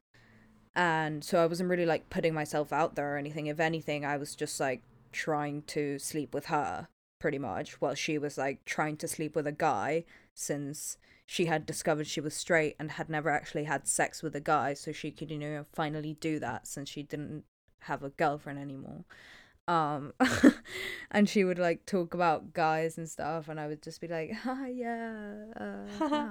And 0.75 1.23
so 1.23 1.41
I 1.41 1.45
wasn't 1.45 1.69
really 1.69 1.85
like 1.85 2.09
putting 2.09 2.33
myself 2.33 2.73
out 2.73 2.95
there 2.95 3.15
or 3.15 3.17
anything. 3.17 3.47
If 3.47 3.59
anything, 3.59 4.05
I 4.05 4.17
was 4.17 4.35
just 4.35 4.59
like 4.59 4.81
trying 5.11 5.61
to 5.63 5.97
sleep 5.99 6.33
with 6.33 6.47
her 6.47 6.89
pretty 7.19 7.39
much 7.39 7.79
while 7.81 7.95
she 7.95 8.17
was 8.17 8.37
like 8.37 8.63
trying 8.65 8.97
to 8.97 9.07
sleep 9.07 9.35
with 9.35 9.47
a 9.47 9.51
guy 9.51 10.03
since 10.33 10.97
she 11.25 11.45
had 11.45 11.65
discovered 11.65 12.05
she 12.05 12.21
was 12.21 12.35
straight 12.35 12.75
and 12.77 12.91
had 12.91 13.09
never 13.09 13.29
actually 13.29 13.63
had 13.63 13.87
sex 13.87 14.21
with 14.21 14.35
a 14.35 14.41
guy 14.41 14.73
so 14.73 14.91
she 14.91 15.09
could 15.09 15.31
you 15.31 15.39
know 15.39 15.65
finally 15.73 16.17
do 16.19 16.37
that 16.37 16.67
since 16.67 16.89
she 16.89 17.01
didn't 17.01 17.43
have 17.79 18.03
a 18.03 18.09
girlfriend 18.09 18.59
anymore 18.59 19.05
um 19.67 20.13
and 21.11 21.27
she 21.27 21.43
would 21.43 21.57
like 21.59 21.85
talk 21.85 22.13
about 22.13 22.53
guys 22.53 22.97
and 22.97 23.09
stuff 23.09 23.47
and 23.49 23.59
i 23.59 23.67
would 23.67 23.81
just 23.81 23.99
be 24.01 24.07
like 24.07 24.31
ah 24.45 24.65
yeah 24.67 25.45
uh, 25.59 25.87
ah." 26.01 26.29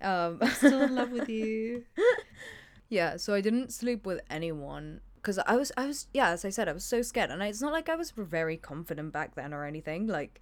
um 0.00 0.40
Still 0.54 0.82
in 0.82 0.94
love 0.94 1.10
with 1.10 1.28
you. 1.28 1.84
yeah 2.88 3.16
so 3.16 3.34
i 3.34 3.40
didn't 3.40 3.72
sleep 3.72 4.06
with 4.06 4.20
anyone 4.30 5.00
because 5.16 5.38
i 5.46 5.56
was 5.56 5.72
i 5.76 5.86
was 5.86 6.06
yeah 6.14 6.30
as 6.30 6.44
i 6.44 6.48
said 6.48 6.68
i 6.68 6.72
was 6.72 6.84
so 6.84 7.02
scared 7.02 7.30
and 7.30 7.42
I, 7.42 7.48
it's 7.48 7.60
not 7.60 7.72
like 7.72 7.88
i 7.88 7.96
was 7.96 8.12
very 8.12 8.56
confident 8.56 9.12
back 9.12 9.34
then 9.34 9.52
or 9.52 9.64
anything 9.64 10.06
like 10.06 10.40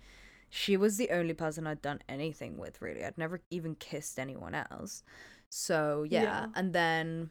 she 0.50 0.76
was 0.76 0.96
the 0.96 1.10
only 1.10 1.34
person 1.34 1.66
i'd 1.66 1.82
done 1.82 2.00
anything 2.08 2.56
with 2.58 2.80
really 2.82 3.04
i'd 3.04 3.18
never 3.18 3.40
even 3.50 3.74
kissed 3.74 4.18
anyone 4.18 4.54
else 4.54 5.02
so 5.48 6.04
yeah, 6.08 6.22
Yeah. 6.22 6.46
and 6.54 6.72
then 6.72 7.30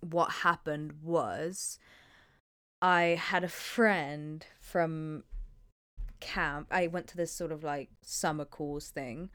what 0.00 0.30
happened 0.30 0.94
was 1.02 1.78
i 2.82 3.18
had 3.18 3.42
a 3.42 3.48
friend 3.48 4.44
from 4.60 5.24
camp 6.20 6.66
i 6.70 6.86
went 6.86 7.06
to 7.06 7.16
this 7.16 7.32
sort 7.32 7.50
of 7.50 7.64
like 7.64 7.88
summer 8.02 8.44
course 8.44 8.90
thing 8.90 9.30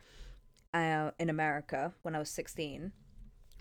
uh, 0.74 1.10
in 1.18 1.30
america 1.30 1.94
when 2.04 2.14
i 2.14 2.20
was 2.20 2.30
16 2.30 2.92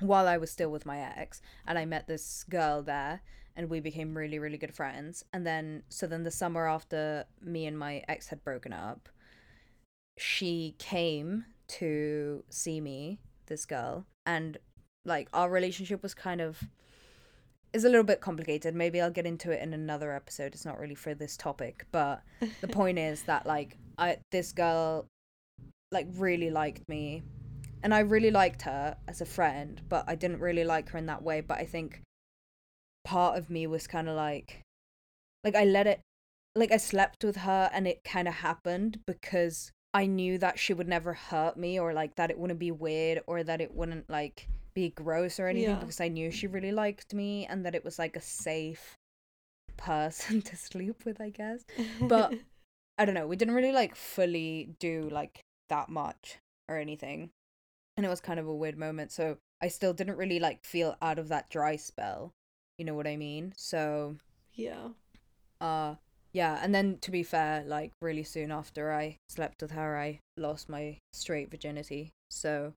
while 0.00 0.28
I 0.28 0.36
was 0.36 0.50
still 0.50 0.70
with 0.70 0.86
my 0.86 0.98
ex, 0.98 1.40
and 1.66 1.78
I 1.78 1.84
met 1.84 2.06
this 2.06 2.44
girl 2.44 2.82
there, 2.82 3.22
and 3.54 3.70
we 3.70 3.80
became 3.80 4.16
really, 4.16 4.38
really 4.38 4.58
good 4.58 4.74
friends. 4.74 5.24
And 5.32 5.46
then, 5.46 5.82
so 5.88 6.06
then 6.06 6.22
the 6.22 6.30
summer 6.30 6.66
after 6.66 7.24
me 7.40 7.66
and 7.66 7.78
my 7.78 8.02
ex 8.08 8.28
had 8.28 8.44
broken 8.44 8.72
up, 8.72 9.08
she 10.18 10.74
came 10.78 11.46
to 11.68 12.44
see 12.48 12.80
me, 12.80 13.18
this 13.46 13.64
girl, 13.64 14.06
and 14.24 14.58
like 15.04 15.28
our 15.32 15.48
relationship 15.48 16.02
was 16.02 16.14
kind 16.14 16.40
of 16.40 16.64
is 17.76 17.84
a 17.84 17.88
little 17.88 18.04
bit 18.04 18.20
complicated. 18.20 18.74
Maybe 18.74 19.00
I'll 19.00 19.10
get 19.10 19.26
into 19.26 19.50
it 19.50 19.62
in 19.62 19.72
another 19.72 20.12
episode. 20.12 20.54
It's 20.54 20.64
not 20.64 20.78
really 20.80 20.94
for 20.94 21.14
this 21.14 21.36
topic, 21.36 21.86
but 21.92 22.22
the 22.60 22.68
point 22.80 22.98
is 22.98 23.22
that 23.22 23.46
like 23.46 23.76
I 23.98 24.18
this 24.32 24.52
girl 24.52 25.06
like 25.92 26.08
really 26.16 26.50
liked 26.50 26.88
me 26.88 27.22
and 27.82 27.94
I 27.94 28.00
really 28.00 28.30
liked 28.30 28.62
her 28.62 28.96
as 29.06 29.20
a 29.20 29.26
friend, 29.26 29.80
but 29.88 30.04
I 30.08 30.14
didn't 30.14 30.40
really 30.40 30.64
like 30.64 30.88
her 30.90 30.98
in 30.98 31.06
that 31.06 31.22
way. 31.22 31.40
But 31.40 31.58
I 31.58 31.64
think 31.64 32.02
part 33.04 33.38
of 33.38 33.50
me 33.50 33.66
was 33.66 33.86
kind 33.86 34.08
of 34.08 34.16
like, 34.16 34.62
like 35.44 35.54
I 35.54 35.64
let 35.64 35.86
it, 35.86 36.00
like 36.54 36.72
I 36.72 36.78
slept 36.78 37.22
with 37.22 37.36
her, 37.36 37.70
and 37.72 37.86
it 37.86 38.02
kind 38.04 38.26
of 38.26 38.34
happened 38.34 39.00
because 39.06 39.70
I 39.94 40.06
knew 40.06 40.38
that 40.38 40.58
she 40.58 40.74
would 40.74 40.88
never 40.88 41.12
hurt 41.12 41.56
me, 41.56 41.78
or 41.78 41.92
like 41.92 42.16
that 42.16 42.30
it 42.30 42.38
wouldn't 42.38 42.58
be 42.58 42.72
weird, 42.72 43.20
or 43.26 43.44
that 43.44 43.60
it 43.60 43.74
wouldn't 43.74 44.10
like 44.10 44.48
be 44.76 44.90
gross 44.90 45.40
or 45.40 45.48
anything, 45.48 45.74
Yeah. 45.74 45.80
because 45.80 46.00
I 46.00 46.08
knew 46.08 46.30
she 46.30 46.46
really 46.46 46.72
liked 46.72 47.14
me, 47.14 47.46
and 47.48 47.64
that 47.66 47.74
it 47.74 47.84
was 47.84 47.98
like 47.98 48.14
a 48.16 48.20
safe 48.20 48.94
person 49.76 50.42
to 50.50 50.56
sleep 50.56 51.04
with, 51.04 51.20
I 51.20 51.30
guess. 51.30 51.64
But 52.00 52.34
I 52.98 53.04
don't 53.04 53.14
know. 53.16 53.26
We 53.26 53.36
didn't 53.36 53.54
really 53.54 53.72
like 53.72 53.96
fully 53.96 54.76
do 54.78 55.08
like 55.10 55.40
that 55.68 55.88
much 55.88 56.38
or 56.68 56.78
anything. 56.78 57.30
And 57.96 58.06
it 58.06 58.10
was 58.10 58.20
kind 58.20 58.38
of 58.40 58.46
a 58.46 58.54
weird 58.54 58.78
moment. 58.78 59.12
So 59.12 59.38
I 59.62 59.68
still 59.68 59.94
didn't 59.94 60.16
really 60.18 60.38
like 60.38 60.64
feel 60.64 60.96
out 61.02 61.18
of 61.18 61.28
that 61.28 61.50
dry 61.50 61.76
spell. 61.76 62.32
You 62.78 62.84
know 62.84 62.94
what 62.94 63.06
I 63.06 63.16
mean? 63.16 63.54
So 63.56 64.16
Yeah. 64.54 64.90
uh 65.60 65.96
yeah, 66.32 66.60
and 66.62 66.74
then 66.74 66.98
to 67.00 67.10
be 67.10 67.22
fair, 67.22 67.64
like 67.66 67.92
really 68.02 68.22
soon 68.24 68.52
after 68.52 68.92
I 68.92 69.16
slept 69.28 69.62
with 69.62 69.70
her, 69.72 69.96
I 69.98 70.20
lost 70.36 70.68
my 70.68 70.98
straight 71.14 71.50
virginity. 71.50 72.10
So 72.30 72.74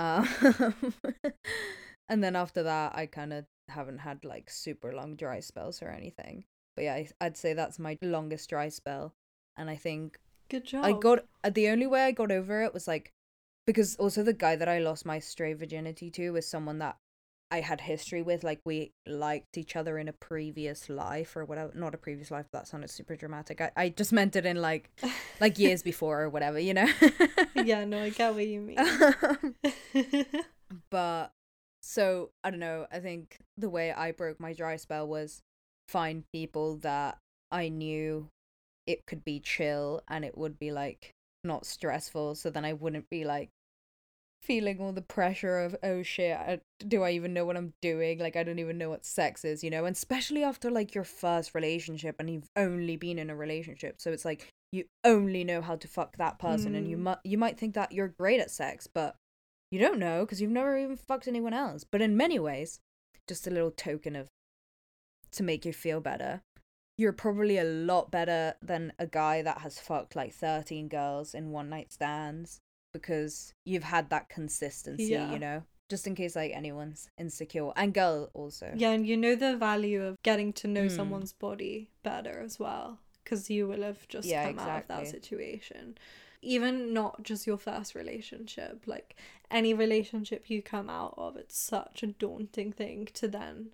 uh 0.00 0.24
and 2.08 2.24
then 2.24 2.34
after 2.34 2.62
that 2.62 2.96
I 2.96 3.06
kind 3.06 3.32
of 3.32 3.44
haven't 3.68 3.98
had 3.98 4.24
like 4.24 4.50
super 4.50 4.92
long 4.92 5.14
dry 5.16 5.40
spells 5.40 5.82
or 5.82 5.88
anything. 5.88 6.44
But 6.74 6.84
yeah, 6.84 6.94
I- 6.94 7.08
I'd 7.20 7.36
say 7.36 7.52
that's 7.52 7.78
my 7.78 7.96
longest 8.02 8.48
dry 8.50 8.68
spell. 8.68 9.12
And 9.56 9.68
I 9.70 9.76
think 9.76 10.18
Good 10.48 10.64
job. 10.64 10.84
I 10.84 10.92
got 10.92 11.20
uh, 11.44 11.50
the 11.50 11.68
only 11.68 11.86
way 11.86 12.02
I 12.04 12.12
got 12.12 12.32
over 12.32 12.62
it 12.62 12.74
was 12.74 12.88
like 12.88 13.12
because 13.66 13.96
also 13.96 14.22
the 14.22 14.32
guy 14.32 14.56
that 14.56 14.68
I 14.68 14.78
lost 14.78 15.04
my 15.06 15.18
stray 15.18 15.52
virginity 15.54 16.10
to 16.12 16.30
was 16.30 16.48
someone 16.48 16.78
that 16.78 16.96
I 17.50 17.60
had 17.60 17.80
history 17.80 18.22
with. 18.22 18.44
Like 18.44 18.60
we 18.64 18.92
liked 19.06 19.58
each 19.58 19.76
other 19.76 19.98
in 19.98 20.08
a 20.08 20.12
previous 20.12 20.88
life 20.88 21.36
or 21.36 21.44
whatever. 21.44 21.72
Not 21.74 21.94
a 21.94 21.98
previous 21.98 22.30
life. 22.30 22.46
That 22.52 22.68
sounded 22.68 22.90
super 22.90 23.16
dramatic. 23.16 23.60
I, 23.60 23.70
I 23.76 23.88
just 23.88 24.12
meant 24.12 24.36
it 24.36 24.46
in 24.46 24.60
like 24.60 24.90
like 25.40 25.58
years 25.58 25.82
before 25.82 26.22
or 26.22 26.28
whatever. 26.28 26.58
You 26.58 26.74
know. 26.74 26.88
yeah, 27.56 27.84
no, 27.84 28.02
I 28.02 28.10
get 28.10 28.34
what 28.34 28.46
you 28.46 28.60
mean. 28.60 28.78
Um, 28.78 29.54
but 30.90 31.32
so 31.82 32.30
I 32.44 32.50
don't 32.50 32.60
know. 32.60 32.86
I 32.92 33.00
think 33.00 33.38
the 33.56 33.70
way 33.70 33.92
I 33.92 34.12
broke 34.12 34.38
my 34.38 34.52
dry 34.52 34.76
spell 34.76 35.08
was 35.08 35.42
find 35.88 36.24
people 36.32 36.76
that 36.78 37.18
I 37.50 37.68
knew 37.68 38.28
it 38.86 39.06
could 39.06 39.24
be 39.24 39.40
chill 39.40 40.02
and 40.08 40.24
it 40.24 40.38
would 40.38 40.58
be 40.58 40.70
like 40.70 41.14
not 41.42 41.66
stressful. 41.66 42.36
So 42.36 42.50
then 42.50 42.64
I 42.64 42.74
wouldn't 42.74 43.10
be 43.10 43.24
like 43.24 43.50
feeling 44.42 44.80
all 44.80 44.92
the 44.92 45.02
pressure 45.02 45.58
of 45.58 45.76
oh 45.82 46.02
shit 46.02 46.36
I, 46.36 46.60
do 46.78 47.02
i 47.02 47.10
even 47.10 47.34
know 47.34 47.44
what 47.44 47.56
i'm 47.56 47.74
doing? 47.82 48.18
Like 48.18 48.36
i 48.36 48.42
don't 48.42 48.58
even 48.58 48.78
know 48.78 48.90
what 48.90 49.04
sex 49.04 49.44
is 49.44 49.62
you 49.62 49.70
know? 49.70 49.84
And 49.84 49.94
especially 49.94 50.42
after 50.42 50.70
like 50.70 50.94
your 50.94 51.04
first 51.04 51.54
relationship 51.54 52.16
and 52.18 52.30
you've 52.30 52.48
only 52.56 52.96
been 52.96 53.18
in 53.18 53.30
a 53.30 53.36
relationship. 53.36 53.96
So 54.00 54.10
it's 54.10 54.24
like 54.24 54.48
you 54.72 54.84
only 55.04 55.44
know 55.44 55.60
how 55.60 55.76
to 55.76 55.88
fuck 55.88 56.16
that 56.16 56.38
person 56.38 56.74
and 56.74 56.88
you 56.88 56.96
Mm. 56.96 57.02
might 57.02 57.18
you 57.24 57.38
might 57.38 57.58
think 57.58 57.74
that 57.74 57.92
you're 57.92 58.14
great 58.18 58.40
at 58.40 58.50
sex 58.50 58.86
but 58.86 59.16
you 59.70 59.78
don't 59.78 59.98
know 59.98 60.24
because 60.24 60.40
you've 60.40 60.50
never 60.50 60.76
even 60.76 60.96
fucked 60.96 61.28
anyone 61.28 61.54
else. 61.54 61.84
But 61.84 62.02
in 62.02 62.16
many 62.16 62.38
ways 62.38 62.80
just 63.28 63.46
a 63.46 63.50
little 63.50 63.70
token 63.70 64.16
of 64.16 64.28
to 65.32 65.42
make 65.42 65.64
you 65.64 65.72
feel 65.72 66.00
better 66.00 66.42
you're 66.98 67.12
probably 67.12 67.56
a 67.56 67.64
lot 67.64 68.10
better 68.10 68.54
than 68.60 68.92
a 68.98 69.06
guy 69.06 69.40
that 69.40 69.58
has 69.58 69.78
fucked 69.78 70.14
like 70.14 70.34
13 70.34 70.86
girls 70.88 71.34
in 71.34 71.50
one 71.50 71.70
night 71.70 71.92
stands 71.92 72.60
because 72.92 73.54
you've 73.64 73.84
had 73.84 74.10
that 74.10 74.28
consistency 74.28 75.04
Yeah. 75.12 75.32
you 75.32 75.38
know 75.38 75.62
just 75.88 76.06
in 76.06 76.14
case 76.14 76.36
like 76.36 76.52
anyone's 76.54 77.08
insecure 77.18 77.70
and 77.76 77.92
girl 77.94 78.30
also 78.34 78.72
yeah, 78.76 78.90
and 78.90 79.06
you 79.06 79.16
know 79.16 79.34
the 79.34 79.56
value 79.56 80.04
of 80.04 80.16
getting 80.22 80.52
to 80.54 80.68
know 80.68 80.86
Mm. 80.86 80.90
someone's 80.96 81.32
body 81.32 81.90
better 82.02 82.40
as 82.40 82.58
well 82.60 82.98
because 83.24 83.50
you 83.50 83.66
will 83.66 83.82
have 83.82 84.06
just 84.08 84.28
Yeah, 84.28 84.44
come 84.44 84.58
out 84.58 84.82
of 84.82 84.88
that 84.88 85.06
situation. 85.08 85.96
Even 86.42 86.94
not 86.94 87.22
just 87.22 87.46
your 87.46 87.58
first 87.58 87.94
relationship, 87.94 88.84
like 88.86 89.14
any 89.50 89.74
relationship 89.74 90.48
you 90.48 90.62
come 90.62 90.88
out 90.88 91.14
of, 91.18 91.36
it's 91.36 91.58
such 91.58 92.02
a 92.02 92.06
daunting 92.06 92.72
thing 92.72 93.06
to 93.14 93.28
then 93.28 93.70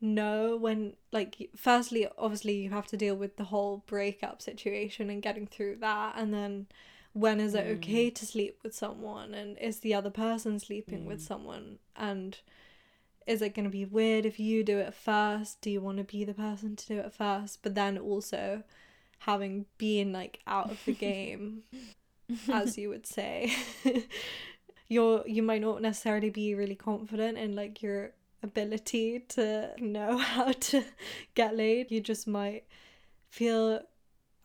know 0.00 0.56
when 0.56 0.94
like 1.12 1.50
firstly 1.56 2.06
obviously 2.18 2.54
you 2.54 2.70
have 2.70 2.86
to 2.86 2.96
deal 2.96 3.16
with 3.16 3.36
the 3.36 3.44
whole 3.44 3.82
breakup 3.86 4.40
situation 4.40 5.10
and 5.10 5.22
getting 5.22 5.46
through 5.46 5.74
that 5.76 6.14
and 6.16 6.32
then 6.32 6.66
when 7.24 7.40
is 7.40 7.54
it 7.54 7.66
Mm. 7.66 7.76
okay 7.78 8.10
to 8.10 8.24
sleep 8.26 8.54
with 8.62 8.74
someone 8.74 9.34
and 9.34 9.58
is 9.58 9.80
the 9.80 9.94
other 9.94 10.10
person 10.10 10.58
sleeping 10.58 11.04
with 11.06 11.18
Mm. 11.20 11.26
someone 11.30 11.78
and 11.96 12.40
is 13.26 13.42
it 13.42 13.54
going 13.54 13.64
to 13.64 13.70
be 13.70 13.84
weird 13.84 14.24
if 14.24 14.38
you 14.40 14.62
do 14.64 14.78
it 14.78 14.94
first 14.94 15.60
do 15.60 15.70
you 15.70 15.80
want 15.80 15.98
to 15.98 16.04
be 16.04 16.24
the 16.24 16.34
person 16.34 16.76
to 16.76 16.86
do 16.86 16.98
it 16.98 17.12
first 17.12 17.62
but 17.62 17.74
then 17.74 17.98
also 17.98 18.62
having 19.20 19.66
been 19.78 20.12
like 20.12 20.38
out 20.46 20.70
of 20.70 20.84
the 20.84 20.92
game 20.92 21.62
as 22.52 22.78
you 22.78 22.88
would 22.88 23.06
say 23.06 23.52
you're 24.88 25.26
you 25.26 25.42
might 25.42 25.60
not 25.60 25.82
necessarily 25.82 26.30
be 26.30 26.54
really 26.54 26.74
confident 26.74 27.36
in 27.36 27.54
like 27.54 27.82
your 27.82 28.12
ability 28.42 29.20
to 29.28 29.70
know 29.78 30.16
how 30.34 30.52
to 30.52 30.84
get 31.34 31.56
laid 31.56 31.90
you 31.90 32.00
just 32.00 32.26
might 32.26 32.64
feel 33.28 33.80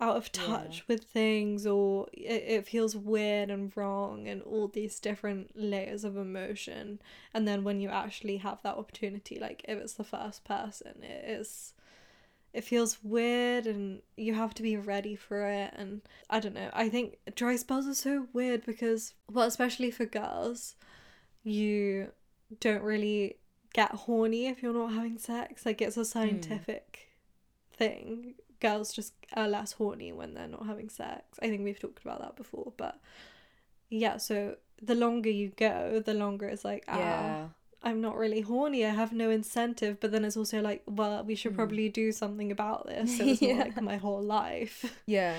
out 0.03 0.17
of 0.17 0.29
Yeah. 0.33 0.45
touch 0.45 0.87
with 0.87 1.03
things 1.03 1.65
or 1.65 2.07
it, 2.13 2.43
it 2.55 2.67
feels 2.67 2.95
weird 2.95 3.49
and 3.49 3.75
wrong 3.75 4.27
and 4.27 4.41
all 4.41 4.67
these 4.67 4.99
different 4.99 5.51
layers 5.55 6.03
of 6.03 6.17
emotion. 6.17 7.01
And 7.33 7.47
then 7.47 7.63
when 7.63 7.79
you 7.79 7.89
actually 7.89 8.37
have 8.37 8.61
that 8.63 8.77
opportunity 8.77 9.39
like 9.39 9.63
if 9.67 9.77
it's 9.79 9.93
the 9.93 10.03
first 10.03 10.43
person 10.43 11.03
it 11.03 11.29
is 11.39 11.73
it 12.53 12.63
feels 12.63 12.99
weird 13.03 13.65
and 13.65 14.03
you 14.15 14.35
have 14.35 14.53
to 14.53 14.61
be 14.61 14.77
ready 14.77 15.15
for 15.15 15.45
it. 15.47 15.73
And 15.75 16.01
i 16.29 16.39
don't 16.39 16.55
know 16.55 16.69
i 16.73 16.89
think 16.89 17.17
dry 17.35 17.55
spells 17.55 17.87
are 17.87 17.95
so 17.95 18.27
weird 18.33 18.65
because 18.65 19.13
well 19.31 19.45
especially 19.45 19.91
for 19.91 20.05
girls 20.05 20.75
you 21.43 22.11
don't 22.59 22.83
really 22.83 23.37
get 23.73 23.91
horny 23.91 24.47
if 24.47 24.61
you're 24.61 24.73
not 24.73 24.93
having 24.93 25.17
sex. 25.17 25.65
Like 25.65 25.81
it's 25.81 25.97
a 25.97 26.01
hmm. 26.01 26.05
scientific 26.05 27.09
thing 27.75 28.35
girls 28.67 28.88
just 28.99 29.13
are 29.39 29.47
less 29.58 29.71
horny 29.80 30.12
when 30.19 30.34
they're 30.34 30.54
not 30.58 30.65
having 30.71 30.89
sex 30.89 31.21
i 31.43 31.47
think 31.49 31.62
we've 31.63 31.80
talked 31.86 32.02
about 32.06 32.19
that 32.23 32.36
before 32.43 32.69
but 32.84 32.95
yeah 33.89 34.17
so 34.17 34.36
the 34.89 34.95
longer 35.06 35.30
you 35.41 35.47
go 35.67 36.02
the 36.10 36.13
longer 36.23 36.47
it's 36.54 36.65
like 36.71 36.84
ah 36.88 36.97
yeah 36.97 37.47
I'm 37.86 37.99
not 37.99 38.15
really 38.23 38.39
horny. 38.39 38.86
I 38.86 38.91
have 39.02 39.12
no 39.12 39.30
incentive. 39.30 39.99
But 39.99 40.10
then 40.13 40.23
it's 40.23 40.38
also 40.38 40.62
like, 40.62 40.84
well, 40.99 41.21
we 41.30 41.36
should 41.36 41.52
Mm. 41.52 41.60
probably 41.60 41.89
do 41.89 42.13
something 42.13 42.49
about 42.58 42.88
this. 42.88 43.08
So 43.17 43.26
it's 43.28 43.41
Yeah. 43.41 43.58
not 43.58 43.65
like 43.67 43.82
my 43.82 43.97
whole 44.06 44.23
life. 44.23 44.78
yeah 45.17 45.36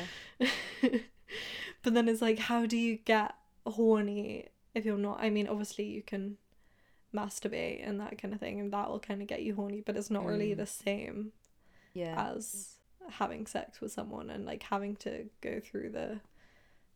but 1.83 1.95
then 1.95 2.07
it's 2.09 2.21
like, 2.23 2.39
how 2.39 2.67
do 2.67 2.77
you 2.77 2.97
get 2.97 3.35
horny 3.67 4.49
if 4.75 4.85
you're 4.85 4.99
not? 4.99 5.21
I 5.21 5.31
mean, 5.31 5.49
obviously 5.49 5.85
you 5.87 6.03
can 6.03 6.37
masturbate 7.15 7.87
and 7.89 8.01
that 8.01 8.21
kind 8.21 8.35
of 8.35 8.41
thing, 8.41 8.61
and 8.61 8.73
that 8.73 8.91
will 8.91 9.01
kind 9.01 9.23
of 9.23 9.29
get 9.29 9.43
you 9.43 9.55
horny. 9.55 9.81
But 9.81 9.97
it's 9.97 10.11
not 10.11 10.27
really 10.27 10.53
Mm. 10.53 10.57
the 10.59 10.67
same 10.67 11.33
yeah 11.95 12.15
as 12.31 12.77
having 13.11 13.47
sex 13.47 13.81
with 13.81 13.93
someone 13.93 14.31
and 14.31 14.45
like 14.47 14.63
having 14.65 14.97
to 14.97 15.25
go 15.41 15.61
through 15.61 15.91
the 15.91 16.21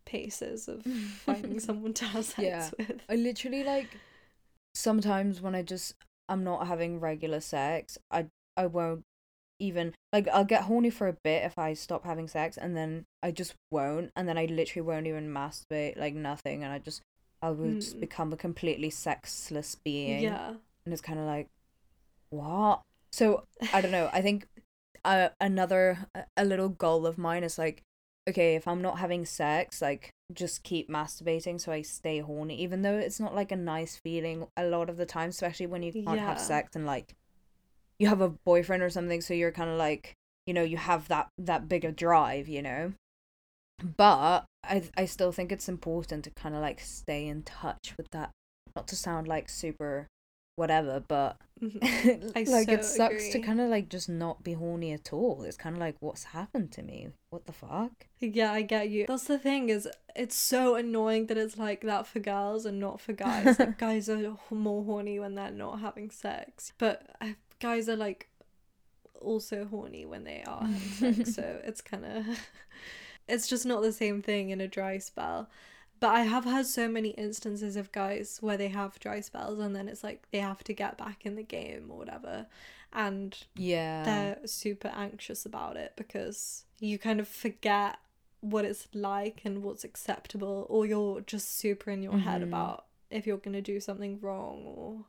paces 0.04 0.68
of 0.68 0.82
finding 1.26 1.60
someone 1.60 1.92
to 1.94 2.04
have 2.06 2.24
sex 2.24 2.40
Yeah. 2.40 2.70
with. 2.78 3.02
I 3.08 3.16
literally 3.16 3.64
like 3.64 3.88
sometimes 4.74 5.40
when 5.40 5.54
I 5.54 5.62
just 5.62 5.94
I'm 6.28 6.44
not 6.44 6.66
having 6.66 7.00
regular 7.00 7.40
sex, 7.40 7.98
I 8.10 8.26
I 8.56 8.66
won't 8.66 9.02
even 9.60 9.94
like 10.12 10.28
I'll 10.28 10.44
get 10.44 10.62
horny 10.62 10.90
for 10.90 11.08
a 11.08 11.16
bit 11.24 11.44
if 11.44 11.58
I 11.58 11.74
stop 11.74 12.04
having 12.04 12.28
sex 12.28 12.56
and 12.56 12.76
then 12.76 13.04
I 13.22 13.30
just 13.32 13.54
won't 13.70 14.10
and 14.14 14.28
then 14.28 14.38
I 14.38 14.44
literally 14.46 14.86
won't 14.86 15.06
even 15.06 15.28
masturbate 15.32 15.98
like 15.98 16.14
nothing 16.14 16.62
and 16.64 16.72
I 16.72 16.78
just 16.78 17.02
I 17.42 17.50
will 17.50 17.74
just 17.74 17.96
Mm. 17.96 18.00
become 18.00 18.32
a 18.32 18.36
completely 18.36 18.90
sexless 18.90 19.74
being 19.84 20.22
Yeah. 20.22 20.48
and 20.84 20.92
it's 20.92 21.02
kind 21.02 21.18
of 21.18 21.24
like 21.26 21.48
what 22.30 22.82
so 23.10 23.42
i 23.72 23.80
don't 23.80 23.90
know 23.90 24.10
i 24.12 24.20
think 24.20 24.46
uh, 25.04 25.28
another 25.40 26.06
a- 26.36 26.44
little 26.44 26.68
goal 26.68 27.06
of 27.06 27.18
mine 27.18 27.44
is 27.44 27.58
like 27.58 27.82
okay 28.28 28.54
if 28.54 28.68
i'm 28.68 28.82
not 28.82 28.98
having 28.98 29.24
sex 29.24 29.80
like 29.80 30.10
just 30.32 30.62
keep 30.62 30.90
masturbating 30.90 31.60
so 31.60 31.72
i 31.72 31.80
stay 31.80 32.18
horny 32.18 32.60
even 32.60 32.82
though 32.82 32.98
it's 32.98 33.18
not 33.18 33.34
like 33.34 33.50
a 33.50 33.56
nice 33.56 33.96
feeling 33.96 34.46
a 34.56 34.64
lot 34.64 34.90
of 34.90 34.96
the 34.96 35.06
time 35.06 35.30
especially 35.30 35.66
when 35.66 35.82
you 35.82 35.92
can't 35.92 36.20
have 36.20 36.38
sex 36.38 36.76
and 36.76 36.84
like 36.84 37.14
you 37.98 38.08
have 38.08 38.20
a 38.20 38.28
boyfriend 38.44 38.82
or 38.82 38.90
something 38.90 39.20
so 39.20 39.32
you're 39.32 39.52
kind 39.52 39.70
of 39.70 39.78
like 39.78 40.14
you 40.46 40.52
know 40.52 40.62
you 40.62 40.76
have 40.76 41.08
that 41.08 41.28
that 41.38 41.68
bigger 41.68 41.90
drive 41.90 42.48
you 42.48 42.62
know? 42.62 42.92
But 43.96 44.44
i 44.64 44.82
i 44.96 45.04
still 45.04 45.32
think 45.32 45.52
it's 45.52 45.68
important 45.68 46.24
to 46.24 46.30
kind 46.30 46.54
of 46.54 46.60
like 46.60 46.80
stay 46.80 47.26
in 47.26 47.42
touch 47.42 47.94
with 47.96 48.10
that 48.10 48.30
not 48.76 48.88
to 48.88 48.96
sound 48.96 49.26
like 49.26 49.48
super 49.48 50.08
whatever 50.58 51.02
but 51.06 51.38
Mhm. 51.60 52.32
I 52.36 52.42
like 52.48 52.68
it 52.68 52.84
so 52.84 52.96
sucks 52.98 53.30
to 53.30 53.40
kind 53.40 53.60
of 53.60 53.68
like 53.68 53.88
just 53.88 54.08
not 54.08 54.44
be 54.44 54.52
horny 54.52 54.92
at 54.92 55.12
all 55.12 55.42
it's 55.42 55.56
kind 55.56 55.74
of 55.74 55.80
like 55.80 55.96
what's 55.98 56.22
happened 56.24 56.70
to 56.72 56.82
me 56.82 57.08
what 57.30 57.46
the 57.46 57.52
fuck 57.52 58.06
Yeah, 58.20 58.52
I 58.52 58.62
get 58.62 58.90
you. 58.90 59.06
That's 59.08 59.24
the 59.24 59.38
thing 59.40 59.68
is, 59.68 59.88
it's 60.14 60.36
so 60.36 60.76
annoying 60.76 61.26
that 61.26 61.36
it's 61.36 61.58
like 61.58 61.80
that 61.82 62.06
for 62.06 62.20
girls 62.20 62.64
and 62.64 62.78
not 62.78 63.00
for 63.00 63.12
guys. 63.12 63.58
like 63.58 63.76
guys 63.88 64.08
are 64.08 64.36
more 64.50 64.84
horny 64.84 65.18
when 65.18 65.34
they're 65.34 65.50
not 65.50 65.80
having 65.80 66.10
sex, 66.10 66.72
but 66.78 67.02
uh, 67.20 67.32
guys 67.60 67.88
are 67.88 67.96
like 67.96 68.28
also 69.20 69.64
horny 69.66 70.06
when 70.06 70.22
they 70.24 70.42
are 70.46 70.64
having 70.64 71.24
sex. 71.24 71.34
So 71.36 71.60
it's 71.64 71.80
kind 71.80 72.04
of, 72.04 72.26
it's 73.28 73.46
just 73.48 73.66
not 73.66 73.82
the 73.82 73.92
same 73.92 74.22
thing 74.22 74.50
in 74.50 74.60
a 74.60 74.68
dry 74.68 74.98
spell. 74.98 75.48
But 76.00 76.10
I 76.10 76.20
have 76.22 76.44
had 76.44 76.66
so 76.66 76.88
many 76.88 77.10
instances 77.10 77.76
of 77.76 77.90
guys 77.92 78.38
where 78.40 78.56
they 78.56 78.68
have 78.68 78.98
dry 79.00 79.20
spells 79.20 79.58
and 79.58 79.74
then 79.74 79.88
it's 79.88 80.04
like 80.04 80.26
they 80.30 80.38
have 80.38 80.62
to 80.64 80.72
get 80.72 80.96
back 80.96 81.26
in 81.26 81.34
the 81.36 81.42
game 81.42 81.86
or 81.90 81.98
whatever, 81.98 82.46
and 82.92 83.36
yeah 83.56 84.04
they're 84.04 84.46
super 84.46 84.88
anxious 84.88 85.44
about 85.44 85.76
it 85.76 85.92
because 85.96 86.64
you 86.80 86.98
kind 86.98 87.20
of 87.20 87.28
forget 87.28 87.98
what 88.40 88.64
it's 88.64 88.86
like 88.94 89.40
and 89.44 89.62
what's 89.64 89.82
acceptable 89.84 90.66
or 90.70 90.86
you're 90.86 91.20
just 91.22 91.58
super 91.58 91.90
in 91.90 92.02
your 92.02 92.18
head 92.18 92.40
Mhm. 92.40 92.44
about 92.44 92.86
if 93.10 93.26
you're 93.26 93.36
going 93.36 93.54
to 93.54 93.60
do 93.60 93.80
something 93.80 94.20
wrong 94.20 94.62
or 94.64 95.04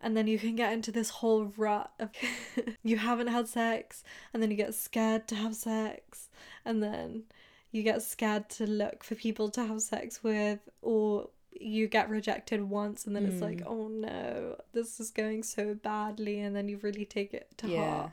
and 0.00 0.16
then 0.16 0.26
you 0.28 0.38
can 0.38 0.54
get 0.56 0.72
into 0.72 0.90
this 0.92 1.10
whole 1.10 1.52
rut 1.56 1.92
of 1.98 2.10
you 2.82 2.96
haven't 2.96 3.26
had 3.26 3.46
sex 3.48 4.02
and 4.32 4.42
then 4.42 4.50
you 4.50 4.56
get 4.56 4.72
scared 4.74 5.26
to 5.28 5.34
have 5.34 5.54
sex 5.54 6.30
and 6.64 6.82
then 6.82 7.24
you 7.72 7.82
get 7.82 8.02
scared 8.02 8.48
to 8.48 8.66
look 8.66 9.04
for 9.04 9.14
people 9.14 9.50
to 9.50 9.64
have 9.66 9.80
sex 9.82 10.22
with 10.22 10.60
or 10.82 11.28
you 11.60 11.88
get 11.88 12.08
rejected 12.08 12.62
once 12.62 13.04
and 13.06 13.14
then 13.16 13.26
it's 13.26 13.42
like 13.42 13.58
Mm. 13.58 13.66
oh 13.66 13.88
no 13.88 14.56
this 14.72 15.00
is 15.00 15.10
going 15.10 15.42
so 15.42 15.74
badly 15.74 16.40
and 16.40 16.54
then 16.54 16.68
you 16.68 16.78
really 16.78 17.04
take 17.04 17.34
it 17.34 17.48
to 17.58 17.68
Yeah. 17.68 17.76
heart 17.84 18.12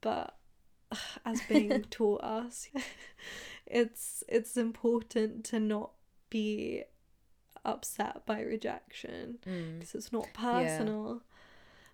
but 0.00 0.36
as 1.24 1.40
being 1.42 1.82
taught 1.90 2.22
us 2.22 2.68
it's 3.66 4.24
it's 4.28 4.56
important 4.56 5.44
to 5.46 5.60
not 5.60 5.92
be 6.30 6.82
upset 7.64 8.24
by 8.26 8.40
rejection 8.40 9.38
Mm. 9.46 9.78
because 9.78 9.94
it's 9.94 10.12
not 10.12 10.32
personal 10.32 11.22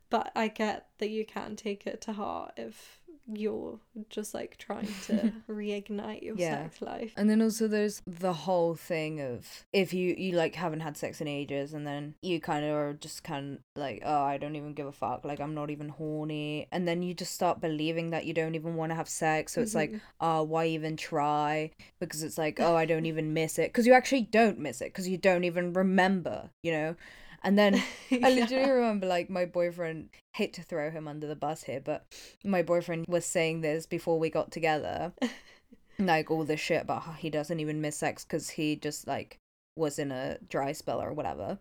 but 0.08 0.30
i 0.36 0.48
get 0.48 0.88
that 0.98 1.08
you 1.10 1.26
can 1.26 1.56
take 1.56 1.86
it 1.86 2.00
to 2.02 2.12
heart 2.12 2.52
if 2.56 3.00
you're 3.32 3.78
just 4.08 4.34
like 4.34 4.56
trying 4.56 4.88
to 5.06 5.32
reignite 5.50 6.22
your 6.22 6.36
Yeah. 6.36 6.62
sex 6.64 6.80
life. 6.82 7.12
And 7.16 7.28
then 7.28 7.42
also 7.42 7.66
there's 7.66 8.02
the 8.06 8.32
whole 8.32 8.74
thing 8.74 9.20
of 9.20 9.64
if 9.72 9.92
you 9.92 10.14
you 10.16 10.32
like 10.32 10.54
haven't 10.54 10.80
had 10.80 10.96
sex 10.96 11.20
in 11.20 11.28
ages 11.28 11.72
and 11.72 11.86
then 11.86 12.14
you 12.22 12.40
kind 12.40 12.64
of 12.64 12.72
are 12.74 12.92
just 12.94 13.24
kind 13.24 13.54
of 13.54 13.80
like 13.80 14.02
oh 14.04 14.22
I 14.22 14.38
don't 14.38 14.56
even 14.56 14.74
give 14.74 14.86
a 14.86 14.92
fuck. 14.92 15.24
Like 15.24 15.40
I'm 15.40 15.54
not 15.54 15.70
even 15.70 15.88
horny. 15.88 16.68
And 16.70 16.86
then 16.86 17.02
you 17.02 17.14
just 17.14 17.32
start 17.32 17.60
believing 17.60 18.10
that 18.10 18.26
you 18.26 18.32
don't 18.34 18.54
even 18.54 18.76
want 18.76 18.90
to 18.90 18.96
have 18.96 19.08
sex. 19.08 19.52
So 19.54 19.60
it's 19.60 19.74
like 19.74 19.90
Mhm. 19.92 20.00
oh 20.20 20.42
why 20.44 20.66
even 20.66 20.96
try? 20.96 21.70
Because 21.98 22.22
it's 22.22 22.38
like 22.38 22.60
oh 22.60 22.76
I 22.76 22.86
don't 22.86 23.06
even 23.06 23.32
miss 23.34 23.58
it. 23.58 23.70
Because 23.72 23.86
you 23.86 23.92
actually 23.92 24.22
don't 24.22 24.58
miss 24.58 24.80
it. 24.80 24.86
Because 24.92 25.08
you 25.08 25.18
don't 25.18 25.44
even 25.44 25.72
remember 25.72 26.50
you 26.62 26.72
know 26.72 26.96
and 27.42 27.58
then 27.58 27.82
I 28.10 28.30
literally 28.30 28.64
Yeah. 28.64 28.70
remember 28.70 29.06
like 29.06 29.28
my 29.30 29.44
boyfriend 29.44 30.10
hate 30.34 30.52
to 30.54 30.62
throw 30.62 30.90
him 30.90 31.08
under 31.08 31.26
the 31.26 31.36
bus 31.36 31.64
here, 31.64 31.80
but 31.80 32.04
my 32.44 32.62
boyfriend 32.62 33.06
was 33.08 33.24
saying 33.24 33.60
this 33.60 33.86
before 33.86 34.18
we 34.18 34.30
got 34.30 34.50
together. 34.50 35.12
like 35.98 36.30
all 36.30 36.44
this 36.44 36.60
shit 36.60 36.82
about 36.82 37.02
how 37.04 37.12
he 37.12 37.30
doesn't 37.30 37.58
even 37.60 37.80
miss 37.80 37.96
sex 37.96 38.22
because 38.24 38.50
he 38.50 38.76
just 38.76 39.06
like 39.06 39.38
was 39.76 39.98
in 39.98 40.12
a 40.12 40.38
dry 40.48 40.72
spell 40.72 41.00
or 41.02 41.12
whatever. 41.12 41.58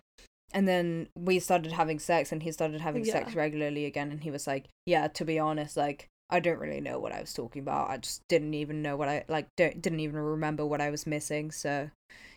And 0.54 0.68
then 0.68 1.08
we 1.16 1.40
started 1.40 1.72
having 1.72 2.00
sex 2.00 2.32
and 2.32 2.44
he 2.44 2.52
started 2.52 2.80
having 2.82 3.04
sex 3.06 3.34
regularly 3.36 3.86
again 3.86 4.12
and 4.12 4.24
he 4.24 4.32
was 4.32 4.46
like, 4.48 4.66
Yeah, 4.86 5.08
to 5.10 5.26
be 5.26 5.40
honest, 5.40 5.76
like 5.78 6.08
I 6.30 6.40
don't 6.40 6.60
really 6.60 6.82
know 6.82 7.00
what 7.00 7.12
I 7.12 7.22
was 7.22 7.34
talking 7.34 7.62
about. 7.62 7.90
I 7.90 7.98
just 7.98 8.22
didn't 8.30 8.54
even 8.56 8.82
know 8.82 8.96
what 8.98 9.08
I 9.10 9.26
like 9.28 9.48
don't 9.58 9.82
didn't 9.82 10.00
even 10.02 10.20
remember 10.20 10.66
what 10.66 10.82
I 10.82 10.90
was 10.90 11.06
missing, 11.08 11.52
so 11.52 11.90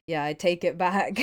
yeah, 0.07 0.24
I 0.24 0.33
take 0.35 0.62
it 0.64 0.79
back. 0.79 1.18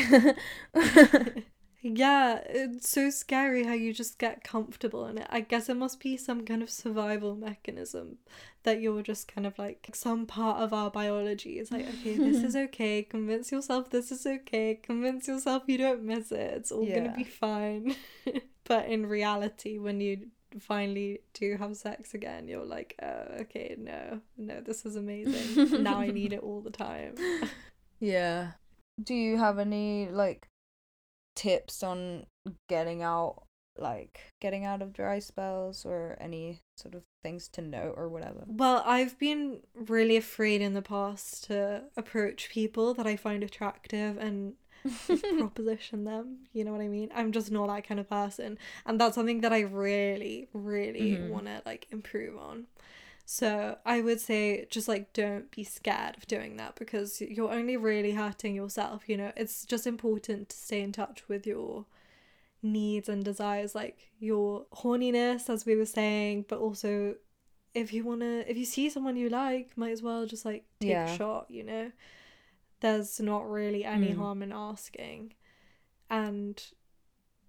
yeah, 1.88 2.40
it's 2.50 2.90
so 2.90 3.12
scary 3.12 3.64
how 3.64 3.74
you 3.74 3.94
just 3.94 4.18
get 4.18 4.44
comfortable 4.44 5.06
in 5.06 5.20
it. 5.20 5.28
I 5.30 5.42
guess 5.42 5.70
it 5.70 5.76
must 5.78 6.00
be 6.00 6.18
some 6.18 6.44
kind 6.44 6.64
of 6.64 6.70
survival 6.72 7.36
mechanism 7.36 8.18
that 8.64 8.82
you're 8.82 9.04
just 9.04 9.28
kind 9.28 9.46
of 9.46 9.60
like 9.60 9.88
some 9.94 10.26
part 10.26 10.58
of 10.64 10.74
our 10.74 10.90
biology 10.90 11.60
is 11.60 11.72
like, 11.72 11.88
okay, 11.88 12.18
this 12.18 12.38
is 12.44 12.56
okay. 12.66 13.04
Convince 13.04 13.52
yourself 13.52 13.92
this 13.92 14.12
is 14.12 14.26
okay. 14.26 14.80
Convince 14.82 15.28
yourself 15.28 15.64
you 15.68 15.78
don't 15.78 16.02
miss 16.04 16.32
it. 16.32 16.54
It's 16.58 16.72
all 16.72 16.84
Yeah. 16.88 16.96
gonna 17.02 17.16
be 17.16 17.24
fine. 17.24 17.96
but 18.64 18.88
in 18.88 19.06
reality, 19.06 19.78
when 19.78 20.02
you 20.02 20.28
finally 20.60 21.20
do 21.36 21.56
have 21.58 21.78
sex 21.78 22.16
again, 22.16 22.48
you're 22.48 22.66
like, 22.66 22.96
oh, 23.04 23.42
okay, 23.42 23.76
no, 23.78 24.22
no, 24.38 24.60
this 24.62 24.88
is 24.88 24.96
amazing. 24.96 25.84
now 25.84 26.00
I 26.00 26.10
need 26.10 26.34
it 26.34 26.40
all 26.42 26.62
the 26.62 26.72
time. 26.72 27.14
Yeah. 28.00 28.54
Do 29.04 29.14
you 29.14 29.38
have 29.38 29.60
any 29.60 30.10
like 30.10 30.48
tips 31.36 31.84
on 31.84 32.26
getting 32.70 33.02
out 33.02 33.44
like 33.78 34.32
getting 34.40 34.64
out 34.64 34.82
of 34.82 34.94
dry 34.94 35.20
spells 35.20 35.86
or 35.86 36.16
any 36.22 36.62
sort 36.78 36.96
of 36.96 37.04
things 37.24 37.50
to 37.50 37.62
note 37.62 37.94
or 37.98 38.08
whatever? 38.08 38.46
Well, 38.48 38.82
I've 38.86 39.20
been 39.20 39.60
really 39.74 40.16
afraid 40.16 40.62
in 40.62 40.74
the 40.74 40.82
past 40.82 41.44
to 41.46 41.84
approach 41.98 42.50
people 42.50 42.94
that 42.94 43.06
I 43.06 43.18
find 43.18 43.44
attractive 43.44 44.18
and 44.18 44.54
proposition 45.38 46.06
them. 46.06 46.46
You 46.54 46.64
know 46.64 46.72
what 46.72 46.82
I 46.82 46.88
mean? 46.88 47.10
I'm 47.14 47.32
just 47.32 47.52
not 47.52 47.68
that 47.68 47.86
kind 47.88 48.00
of 48.00 48.10
person. 48.10 48.58
And 48.86 49.00
that's 49.00 49.16
something 49.16 49.42
that 49.42 49.52
I 49.52 49.62
really, 49.62 50.48
really 50.54 51.18
Mhm. 51.20 51.30
want 51.30 51.48
to 51.48 51.62
like 51.66 51.88
improve 51.92 52.38
on. 52.38 52.68
So 53.28 53.78
I 53.86 54.02
would 54.02 54.20
say 54.22 54.68
just 54.70 54.88
like 54.88 55.12
don't 55.14 55.50
be 55.50 55.64
scared 55.64 56.16
of 56.18 56.28
doing 56.28 56.58
that 56.58 56.76
because 56.76 57.20
you're 57.22 57.52
only 57.52 57.76
really 57.76 58.12
hurting 58.12 58.54
yourself, 58.56 59.10
you 59.10 59.18
know. 59.18 59.32
It's 59.36 59.66
just 59.66 59.88
important 59.88 60.50
to 60.50 60.56
stay 60.56 60.82
in 60.82 60.92
touch 60.92 61.28
with 61.28 61.48
your 61.48 61.86
needs 62.62 63.10
and 63.10 63.24
desires 63.26 63.76
like 63.76 64.12
your 64.20 64.66
horniness 64.74 65.50
as 65.50 65.66
we 65.66 65.76
were 65.76 65.86
saying, 65.86 66.46
but 66.48 66.60
also 66.60 67.16
if 67.74 67.92
you 67.92 68.04
want 68.06 68.22
to 68.22 68.50
if 68.50 68.58
you 68.58 68.66
see 68.66 68.90
someone 68.90 69.18
you 69.18 69.30
like, 69.30 69.76
might 69.76 69.92
as 69.92 70.04
well 70.04 70.26
just 70.28 70.46
like 70.46 70.66
take 70.80 70.92
Yeah. 70.92 71.14
a 71.14 71.18
shot, 71.18 71.50
you 71.50 71.64
know. 71.64 71.92
There's 72.82 73.20
not 73.20 73.50
really 73.50 73.84
any 73.86 74.14
Mm. 74.14 74.18
harm 74.18 74.44
in 74.44 74.52
asking. 74.52 75.34
And 76.10 76.64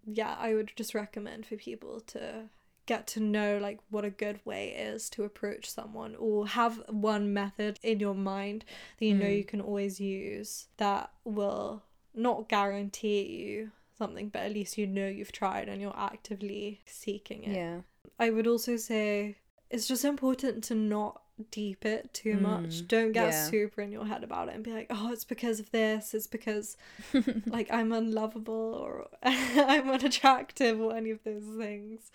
yeah, 0.07 0.37
I 0.39 0.55
would 0.55 0.73
just 0.77 0.95
recommend 0.95 1.45
for 1.47 1.57
people 1.57 2.01
to 2.01 2.49
get 2.87 3.07
to 3.09 3.21
know 3.21 3.59
like 3.61 3.79
what 3.91 4.05
a 4.05 4.11
good 4.11 4.39
way 4.45 4.69
is 4.71 5.11
to 5.11 5.25
approach 5.25 5.69
someone 5.71 6.15
or 6.19 6.47
have 6.47 6.81
one 6.89 7.33
method 7.35 7.79
in 7.83 7.99
your 8.01 8.15
mind 8.15 8.65
that 8.99 9.05
you 9.05 9.15
know 9.15 9.27
Mm. 9.27 9.37
you 9.39 9.45
can 9.45 9.61
always 9.61 10.01
use 10.01 10.67
that 10.77 11.11
will 11.25 11.83
not 12.15 12.49
guarantee 12.49 13.23
you 13.23 13.71
something 13.99 14.29
but 14.29 14.43
at 14.43 14.53
least 14.53 14.79
you 14.79 14.87
know 14.87 15.07
you've 15.09 15.33
tried 15.33 15.69
and 15.69 15.81
you're 15.83 15.97
actively 15.99 16.81
seeking 16.87 17.43
it 17.45 17.55
Yeah. 17.57 17.81
I 18.19 18.31
would 18.31 18.47
also 18.47 18.77
say 18.77 19.37
it's 19.71 19.87
just 19.89 20.05
important 20.05 20.63
to 20.65 20.75
not 20.75 21.23
deep 21.51 21.85
it 21.85 22.15
too 22.15 22.37
much. 22.39 22.83
Mm, 22.83 22.89
Don't 22.89 23.13
get 23.13 23.33
yeah. 23.33 23.45
super 23.47 23.83
in 23.83 23.93
your 23.93 24.07
head 24.07 24.25
about 24.25 24.49
it 24.49 24.55
and 24.55 24.65
be 24.65 24.73
like, 24.73 24.87
oh, 24.89 25.13
it's 25.13 25.25
because 25.25 25.61
of 25.61 25.71
this, 25.71 26.15
it's 26.15 26.27
because 26.27 26.79
like 27.47 27.69
I'm 27.71 27.93
unlovable 27.93 28.55
or 28.75 29.09
I'm 29.23 29.91
unattractive 29.91 30.81
or 30.81 30.97
any 30.97 31.11
of 31.11 31.19
those 31.25 31.43
things. 31.59 32.11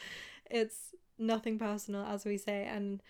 It's 0.52 0.94
nothing 1.18 1.58
personal, 1.58 2.06
as 2.06 2.26
we 2.26 2.38
say, 2.38 2.66
and 2.66 3.02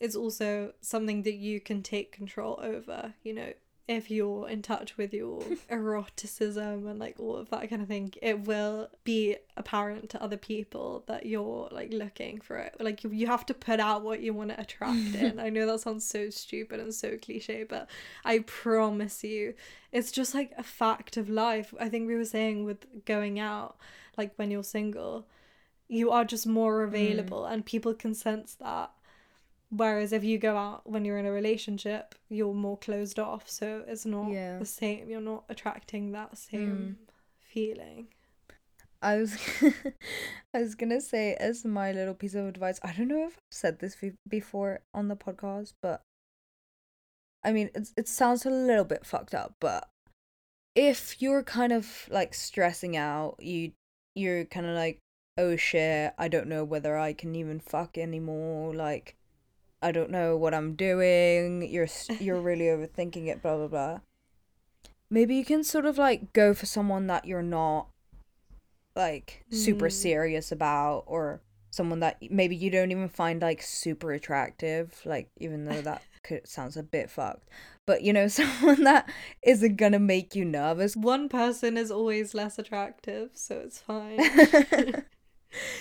it's 0.00 0.16
also 0.16 0.72
something 0.80 1.22
that 1.22 1.34
you 1.34 1.60
can 1.60 1.82
take 1.82 2.12
control 2.12 2.58
over, 2.62 3.14
you 3.22 3.32
know. 3.32 3.52
If 3.88 4.12
you're 4.12 4.48
in 4.48 4.62
touch 4.62 4.96
with 4.96 5.12
your 5.12 5.42
eroticism 5.70 6.86
and 6.86 7.00
like 7.00 7.16
all 7.18 7.36
of 7.36 7.50
that 7.50 7.68
kind 7.68 7.82
of 7.82 7.88
thing, 7.88 8.14
it 8.22 8.46
will 8.46 8.88
be 9.02 9.36
apparent 9.56 10.08
to 10.10 10.22
other 10.22 10.36
people 10.36 11.02
that 11.08 11.26
you're 11.26 11.68
like 11.72 11.92
looking 11.92 12.40
for 12.40 12.56
it. 12.58 12.76
Like 12.78 13.02
you, 13.02 13.10
you 13.10 13.26
have 13.26 13.44
to 13.46 13.54
put 13.54 13.80
out 13.80 14.02
what 14.02 14.20
you 14.20 14.32
want 14.32 14.50
to 14.50 14.60
attract 14.60 15.14
in. 15.16 15.40
I 15.40 15.50
know 15.50 15.66
that 15.66 15.80
sounds 15.80 16.06
so 16.06 16.30
stupid 16.30 16.78
and 16.78 16.94
so 16.94 17.18
cliche, 17.18 17.64
but 17.64 17.88
I 18.24 18.40
promise 18.40 19.24
you, 19.24 19.54
it's 19.90 20.12
just 20.12 20.32
like 20.32 20.52
a 20.56 20.62
fact 20.62 21.16
of 21.16 21.28
life. 21.28 21.74
I 21.78 21.88
think 21.88 22.06
we 22.06 22.14
were 22.14 22.24
saying 22.24 22.64
with 22.64 23.04
going 23.04 23.40
out, 23.40 23.76
like 24.16 24.32
when 24.36 24.50
you're 24.50 24.64
single, 24.64 25.26
you 25.88 26.10
are 26.10 26.24
just 26.24 26.46
more 26.46 26.80
mm. 26.80 26.88
available 26.88 27.44
and 27.44 27.64
people 27.64 27.94
can 27.94 28.14
sense 28.14 28.54
that. 28.54 28.90
Whereas 29.70 30.12
if 30.12 30.22
you 30.22 30.38
go 30.38 30.56
out 30.56 30.88
when 30.88 31.04
you're 31.04 31.18
in 31.18 31.26
a 31.26 31.32
relationship, 31.32 32.14
you're 32.28 32.54
more 32.54 32.76
closed 32.76 33.18
off. 33.18 33.48
So 33.48 33.84
it's 33.86 34.04
not 34.04 34.30
Yeah. 34.30 34.58
the 34.58 34.66
same. 34.66 35.08
You're 35.08 35.20
not 35.20 35.44
attracting 35.48 36.12
that 36.12 36.36
same 36.36 36.98
mm. 37.00 37.12
feeling. 37.40 38.08
I 39.00 39.16
was 39.16 39.36
I 40.54 40.60
was 40.60 40.74
gonna 40.74 41.00
say 41.00 41.34
as 41.34 41.64
my 41.64 41.90
little 41.92 42.14
piece 42.14 42.34
of 42.34 42.46
advice. 42.46 42.78
I 42.82 42.92
don't 42.92 43.08
know 43.08 43.26
if 43.26 43.34
I've 43.34 43.40
said 43.50 43.78
this 43.80 43.96
before 44.28 44.80
on 44.94 45.08
the 45.08 45.16
podcast, 45.16 45.72
but 45.82 46.02
I 47.42 47.52
mean 47.52 47.70
it's, 47.74 47.92
it 47.96 48.08
sounds 48.08 48.46
a 48.46 48.50
little 48.50 48.84
bit 48.84 49.04
fucked 49.04 49.34
up. 49.34 49.54
But 49.60 49.88
if 50.74 51.20
you're 51.20 51.42
kind 51.42 51.72
of 51.72 52.08
like 52.10 52.34
stressing 52.34 52.96
out, 52.96 53.36
you 53.40 53.72
you're 54.14 54.44
kind 54.44 54.66
of 54.66 54.76
like, 54.76 54.98
oh 55.38 55.56
shit, 55.56 56.12
I 56.18 56.28
don't 56.28 56.48
know 56.48 56.64
whether 56.64 56.96
I 56.98 57.12
can 57.12 57.34
even 57.34 57.60
fuck 57.60 57.96
anymore. 57.98 58.74
Like, 58.74 59.16
I 59.82 59.92
don't 59.92 60.10
know 60.10 60.36
what 60.36 60.54
I'm 60.54 60.74
doing. 60.74 61.68
You're 61.68 61.88
you're 62.20 62.40
really 62.40 62.66
overthinking 62.66 63.28
it. 63.28 63.42
Blah 63.42 63.56
blah 63.56 63.68
blah. 63.68 64.00
Maybe 65.10 65.36
you 65.36 65.44
can 65.44 65.62
sort 65.64 65.84
of 65.86 65.98
like 65.98 66.32
go 66.32 66.54
for 66.54 66.66
someone 66.66 67.06
that 67.08 67.26
you're 67.26 67.42
not 67.42 67.88
like 68.94 69.44
super 69.50 69.88
Mm. 69.88 69.92
serious 69.92 70.52
about 70.52 71.04
or 71.06 71.40
someone 71.70 72.00
that 72.00 72.18
maybe 72.30 72.54
you 72.54 72.70
don't 72.70 72.90
even 72.90 73.08
find 73.08 73.40
like 73.40 73.62
super 73.62 74.12
attractive 74.12 75.00
like 75.06 75.30
even 75.38 75.64
though 75.64 75.80
that 75.80 76.02
could 76.22 76.46
sounds 76.46 76.76
a 76.76 76.82
bit 76.82 77.08
fucked 77.10 77.48
but 77.86 78.02
you 78.02 78.12
know 78.12 78.28
someone 78.28 78.84
that 78.84 79.08
isn't 79.42 79.76
gonna 79.76 79.98
make 79.98 80.34
you 80.34 80.44
nervous 80.44 80.94
One 80.94 81.30
person 81.30 81.78
is 81.78 81.90
always 81.90 82.34
less 82.34 82.58
attractive, 82.58 83.30
so 83.34 83.56
it's 83.64 83.78
fine. 83.78 84.18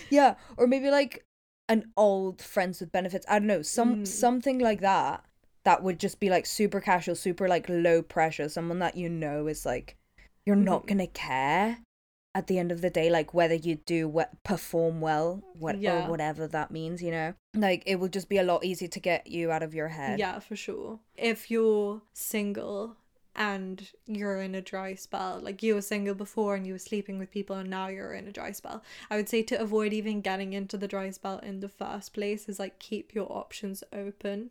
Yeah 0.10 0.36
or 0.58 0.68
maybe 0.68 0.90
like 0.90 1.26
an 1.70 1.92
old 1.96 2.42
friends 2.42 2.80
with 2.82 2.92
benefits 2.92 3.26
i 3.30 3.40
don't 3.40 3.48
know 3.48 3.62
some 3.62 3.98
Mm. 3.98 4.08
something 4.08 4.60
like 4.60 4.82
that 4.82 5.24
that 5.64 5.84
would 5.84 6.00
just 6.00 6.20
be 6.20 6.28
like 6.30 6.48
super 6.48 6.82
casual, 6.82 7.14
super 7.16 7.48
like 7.48 7.68
low 7.70 8.02
pressure, 8.02 8.50
someone 8.50 8.80
that 8.80 8.98
you 8.98 9.08
know 9.08 9.46
is 9.46 9.64
like 9.64 9.96
you're 10.44 10.56
not 10.56 10.84
Mhm. 10.84 10.88
gonna 10.88 11.08
care 11.08 11.78
at 12.34 12.48
the 12.48 12.58
end 12.58 12.72
of 12.72 12.82
the 12.82 12.90
day, 12.90 13.12
like 13.12 13.34
whether 13.36 13.54
you 13.54 13.76
do 13.76 14.08
what 14.08 14.42
perform 14.44 15.02
well, 15.02 15.44
what 15.54 15.78
Yeah. 15.80 16.08
or 16.08 16.10
whatever 16.10 16.48
that 16.48 16.72
means, 16.72 17.04
you 17.04 17.12
know. 17.12 17.36
Like 17.54 17.84
it 17.86 17.98
will 17.98 18.08
just 18.08 18.28
be 18.28 18.38
a 18.40 18.44
lot 18.44 18.66
easier 18.66 18.88
to 18.88 19.00
get 19.00 19.28
you 19.28 19.52
out 19.52 19.62
of 19.62 19.76
your 19.76 19.90
head. 19.90 20.18
Yeah, 20.18 20.40
for 20.40 20.56
sure. 20.56 21.00
If 21.16 21.52
you're 21.52 22.02
single 22.14 22.98
and 23.36 23.90
you're 24.06 24.42
in 24.42 24.56
a 24.56 24.62
dry 24.62 24.94
spell, 24.96 25.40
like 25.42 25.64
you 25.64 25.76
were 25.76 25.82
single 25.82 26.14
before 26.16 26.56
and 26.56 26.68
you 26.68 26.74
were 26.74 26.80
sleeping 26.80 27.18
with 27.18 27.32
people 27.32 27.56
and 27.56 27.70
now 27.70 27.88
you're 27.88 28.14
in 28.14 28.28
a 28.28 28.32
dry 28.32 28.52
spell, 28.52 28.84
I 29.10 29.16
would 29.16 29.30
say 29.30 29.42
to 29.44 29.60
avoid 29.62 29.94
even 29.94 30.22
getting 30.22 30.54
into 30.54 30.78
the 30.78 30.88
dry 30.88 31.10
spell 31.12 31.40
in 31.40 31.60
the 31.62 31.70
first 31.70 32.14
place 32.14 32.50
is 32.50 32.60
like 32.60 32.80
keep 32.80 33.14
your 33.16 33.32
options 33.32 33.84
open. 33.94 34.50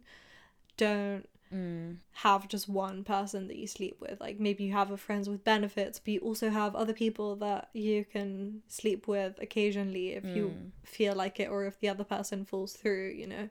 Don't 0.76 1.26
Mm. 1.52 1.96
have 2.12 2.46
just 2.46 2.68
one 2.68 3.02
person 3.02 3.48
that 3.48 3.56
you 3.56 3.66
sleep 3.66 3.96
with. 4.00 4.20
Like 4.20 4.38
maybe 4.38 4.62
you 4.62 4.72
have 4.72 4.92
a 4.92 4.96
friends 4.96 5.28
with 5.28 5.42
benefits, 5.42 5.98
but 5.98 6.12
you 6.14 6.20
also 6.20 6.48
have 6.48 6.76
other 6.76 6.92
people 6.92 7.34
that 7.36 7.70
you 7.72 8.04
can 8.04 8.62
sleep 8.68 9.08
with 9.08 9.36
occasionally 9.42 10.12
if 10.12 10.24
you 10.36 10.50
Mm. 10.50 10.70
feel 10.84 11.14
like 11.16 11.40
it 11.40 11.48
or 11.50 11.64
if 11.64 11.80
the 11.80 11.88
other 11.88 12.04
person 12.04 12.44
falls 12.44 12.74
through, 12.74 13.08
you 13.16 13.26
know. 13.26 13.48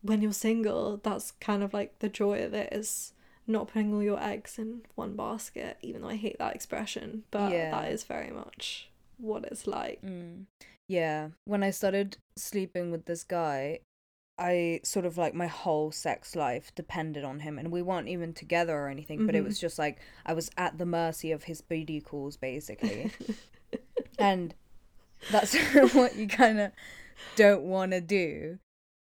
When 0.00 0.20
you're 0.20 0.32
single, 0.32 0.96
that's 0.96 1.30
kind 1.30 1.62
of 1.62 1.72
like 1.72 2.00
the 2.00 2.08
joy 2.08 2.42
of 2.44 2.54
it 2.54 2.72
is 2.72 3.12
not 3.46 3.68
putting 3.68 3.92
all 3.92 4.02
your 4.02 4.22
eggs 4.22 4.58
in 4.58 4.82
one 4.94 5.16
basket, 5.16 5.78
even 5.82 6.02
though 6.02 6.08
I 6.08 6.16
hate 6.16 6.38
that 6.38 6.54
expression, 6.54 7.24
but 7.30 7.52
Yeah. 7.52 7.70
that 7.70 7.90
is 7.92 8.04
very 8.04 8.30
much 8.30 8.88
what 9.18 9.44
it's 9.44 9.66
like. 9.66 10.00
Mm. 10.02 10.46
Yeah. 10.88 11.28
When 11.44 11.62
I 11.62 11.70
started 11.70 12.16
sleeping 12.36 12.90
with 12.90 13.06
this 13.06 13.24
guy, 13.24 13.80
I 14.38 14.80
sort 14.82 15.04
of 15.04 15.18
like 15.18 15.34
my 15.34 15.46
whole 15.46 15.92
sex 15.92 16.34
life 16.34 16.74
depended 16.74 17.22
on 17.24 17.40
him, 17.40 17.58
and 17.58 17.70
we 17.70 17.82
weren't 17.82 18.08
even 18.08 18.32
together 18.32 18.76
or 18.76 18.88
anything, 18.88 19.26
but 19.26 19.34
it 19.34 19.44
was 19.44 19.58
just 19.58 19.78
like 19.78 19.98
I 20.24 20.32
was 20.32 20.50
at 20.56 20.78
the 20.78 20.86
mercy 20.86 21.32
of 21.32 21.44
his 21.44 21.60
booty 21.60 22.00
calls, 22.00 22.36
basically. 22.36 23.10
and 24.18 24.54
that's 25.30 25.54
what 25.94 26.16
you 26.16 26.26
kind 26.28 26.58
of 26.58 26.72
don't 27.36 27.62
want 27.62 27.92
to 27.92 28.00
do 28.00 28.58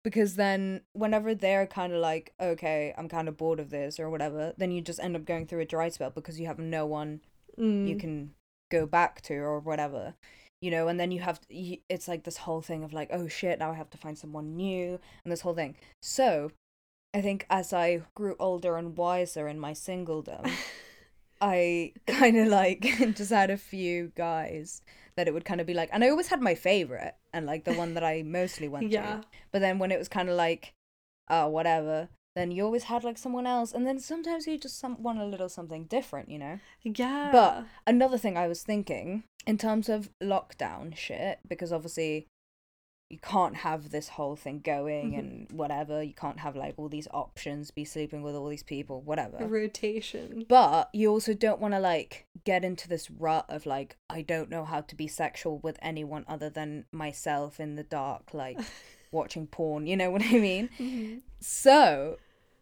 because 0.04 0.36
then 0.36 0.82
whenever 0.94 1.34
they're 1.34 1.66
kind 1.66 1.94
of 1.94 2.00
like 2.00 2.34
okay 2.40 2.94
i'm 2.98 3.08
kind 3.08 3.28
of 3.28 3.38
bored 3.38 3.60
of 3.60 3.70
this 3.70 4.00
or 4.00 4.10
whatever 4.10 4.54
then 4.58 4.72
you 4.72 4.82
just 4.82 5.00
end 5.00 5.16
up 5.16 5.26
going 5.26 5.46
through 5.48 5.62
a 5.62 5.66
dry 5.66 5.90
spell 5.90 6.10
because 6.10 6.40
you 6.40 6.48
have 6.48 6.60
no 6.60 6.86
one 6.86 7.22
Mm. 7.58 7.88
you 7.88 7.96
can 7.96 8.32
go 8.72 8.88
back 8.88 9.22
to 9.22 9.36
or 9.36 9.60
whatever 9.60 10.16
you 10.60 10.72
know 10.72 10.88
and 10.88 11.00
then 11.00 11.12
you 11.12 11.20
have 11.20 11.40
you, 11.50 11.78
it's 11.88 12.08
like 12.08 12.24
this 12.24 12.38
whole 12.38 12.62
thing 12.62 12.84
of 12.84 12.92
like 12.94 13.10
oh 13.12 13.28
shit 13.28 13.60
now 13.60 13.70
i 13.70 13.76
have 13.76 13.92
to 13.92 13.98
find 13.98 14.18
someone 14.18 14.56
new 14.56 15.00
and 15.24 15.32
this 15.32 15.42
whole 15.42 15.54
thing 15.54 15.76
so 16.02 16.50
i 17.14 17.22
think 17.22 17.46
as 17.52 17.72
i 17.72 18.02
grew 18.16 18.36
older 18.40 18.76
and 18.76 18.98
wiser 18.98 19.48
in 19.48 19.60
my 19.60 19.72
singledom 19.72 20.50
i 21.42 21.94
kind 22.08 22.38
of 22.38 22.48
like 22.48 22.82
just 23.14 23.32
had 23.32 23.52
a 23.52 23.58
few 23.58 24.12
guys 24.16 24.82
that 25.16 25.28
it 25.28 25.34
would 25.36 25.46
kind 25.46 25.62
of 25.62 25.68
be 25.68 25.76
like 25.76 25.90
and 25.94 26.04
i 26.04 26.10
always 26.10 26.30
had 26.30 26.42
my 26.42 26.56
favorite 26.56 27.14
and 27.34 27.46
like 27.46 27.64
the 27.64 27.74
one 27.74 27.94
that 27.94 28.04
i 28.04 28.22
mostly 28.24 28.68
went 28.68 28.90
yeah. 28.90 29.18
to 29.18 29.24
but 29.52 29.60
then 29.60 29.80
when 29.80 29.92
it 29.92 30.00
was 30.00 30.08
kind 30.08 30.30
of 30.30 30.36
like 30.36 30.74
oh 31.30 31.48
whatever 31.48 32.10
then 32.36 32.52
you 32.52 32.64
always 32.64 32.86
had 32.86 33.04
like 33.04 33.18
someone 33.18 33.46
else 33.46 33.74
and 33.74 33.86
then 33.86 34.00
sometimes 34.00 34.48
you 34.48 34.58
just 34.58 34.80
some- 34.80 35.02
want 35.02 35.20
a 35.20 35.26
little 35.26 35.50
something 35.50 35.86
different 35.86 36.30
you 36.30 36.40
know 36.40 36.60
Yeah. 36.84 37.30
But 37.32 37.66
another 37.86 38.18
thing 38.18 38.38
I 38.38 38.48
was 38.48 38.64
thinking 38.64 39.24
in 39.46 39.58
terms 39.58 39.90
of 39.90 40.10
lockdown 40.22 40.96
shit, 40.96 41.40
because 41.48 41.72
obviously 41.74 42.28
you 43.10 43.20
can't 43.20 43.58
have 43.58 43.92
this 43.92 44.10
whole 44.10 44.36
thing 44.36 44.60
going 44.60 45.12
Mhm. 45.12 45.20
and 45.20 45.52
whatever. 45.52 46.02
You 46.02 46.14
can't 46.16 46.40
have 46.40 46.56
like 46.56 46.74
all 46.78 46.90
these 46.90 47.08
options, 47.12 47.70
be 47.70 47.86
sleeping 47.86 48.24
with 48.24 48.34
all 48.36 48.48
these 48.48 48.64
people, 48.64 49.02
whatever. 49.02 49.46
rotation. 49.46 50.46
But 50.50 50.90
you 50.94 51.12
also 51.12 51.34
don't 51.36 51.62
want 51.62 51.74
to 51.76 51.80
like 51.80 52.26
get 52.44 52.64
into 52.66 52.88
this 52.90 53.12
rut 53.12 53.46
of 53.50 53.66
like, 53.68 53.98
I 54.10 54.22
don't 54.24 54.50
know 54.50 54.66
how 54.66 54.82
to 54.82 54.96
be 54.96 55.08
sexual 55.08 55.60
with 55.60 55.78
anyone 55.82 56.26
other 56.28 56.50
than 56.50 56.86
myself 56.92 57.60
in 57.60 57.76
the 57.76 57.84
dark, 57.84 58.34
like 58.34 58.58
watching 59.12 59.46
porn. 59.46 59.86
You 59.86 59.96
know 59.98 60.10
what 60.10 60.24
I 60.24 60.40
mean? 60.40 60.70
Mhm. 60.80 61.22
So, 61.40 62.18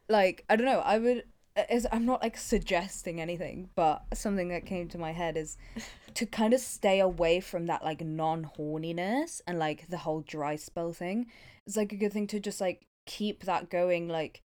like, 0.10 0.44
I 0.50 0.58
don't 0.58 0.66
know. 0.66 0.80
I 0.82 0.98
would. 0.98 1.24
Is 1.70 1.86
I'm 1.92 2.06
not 2.06 2.22
like 2.22 2.38
suggesting 2.38 3.20
anything, 3.20 3.70
but 3.76 4.04
something 4.14 4.48
that 4.50 4.66
came 4.66 4.88
to 4.90 4.98
my 4.98 5.12
head 5.12 5.36
is 5.36 5.58
to 6.14 6.26
kind 6.26 6.54
of 6.54 6.62
stay 6.62 7.00
away 7.00 7.40
from 7.42 7.66
that 7.68 7.84
like 7.84 8.02
non 8.02 8.50
horniness 8.58 9.42
and 9.46 9.60
like 9.60 9.88
the 9.88 9.98
whole 9.98 10.22
dry 10.22 10.56
spell 10.56 10.94
thing. 10.94 11.28
It's 11.68 11.76
like 11.78 11.92
a 11.92 11.98
good 11.98 12.14
thing 12.14 12.28
to 12.28 12.40
just 12.40 12.62
like 12.62 12.84
keep 13.06 13.44
that 13.44 13.70
going, 13.70 14.08
like 14.08 14.42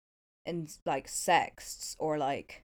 in 0.44 0.68
like 0.84 1.08
sex 1.08 1.96
or 1.98 2.18
like 2.18 2.62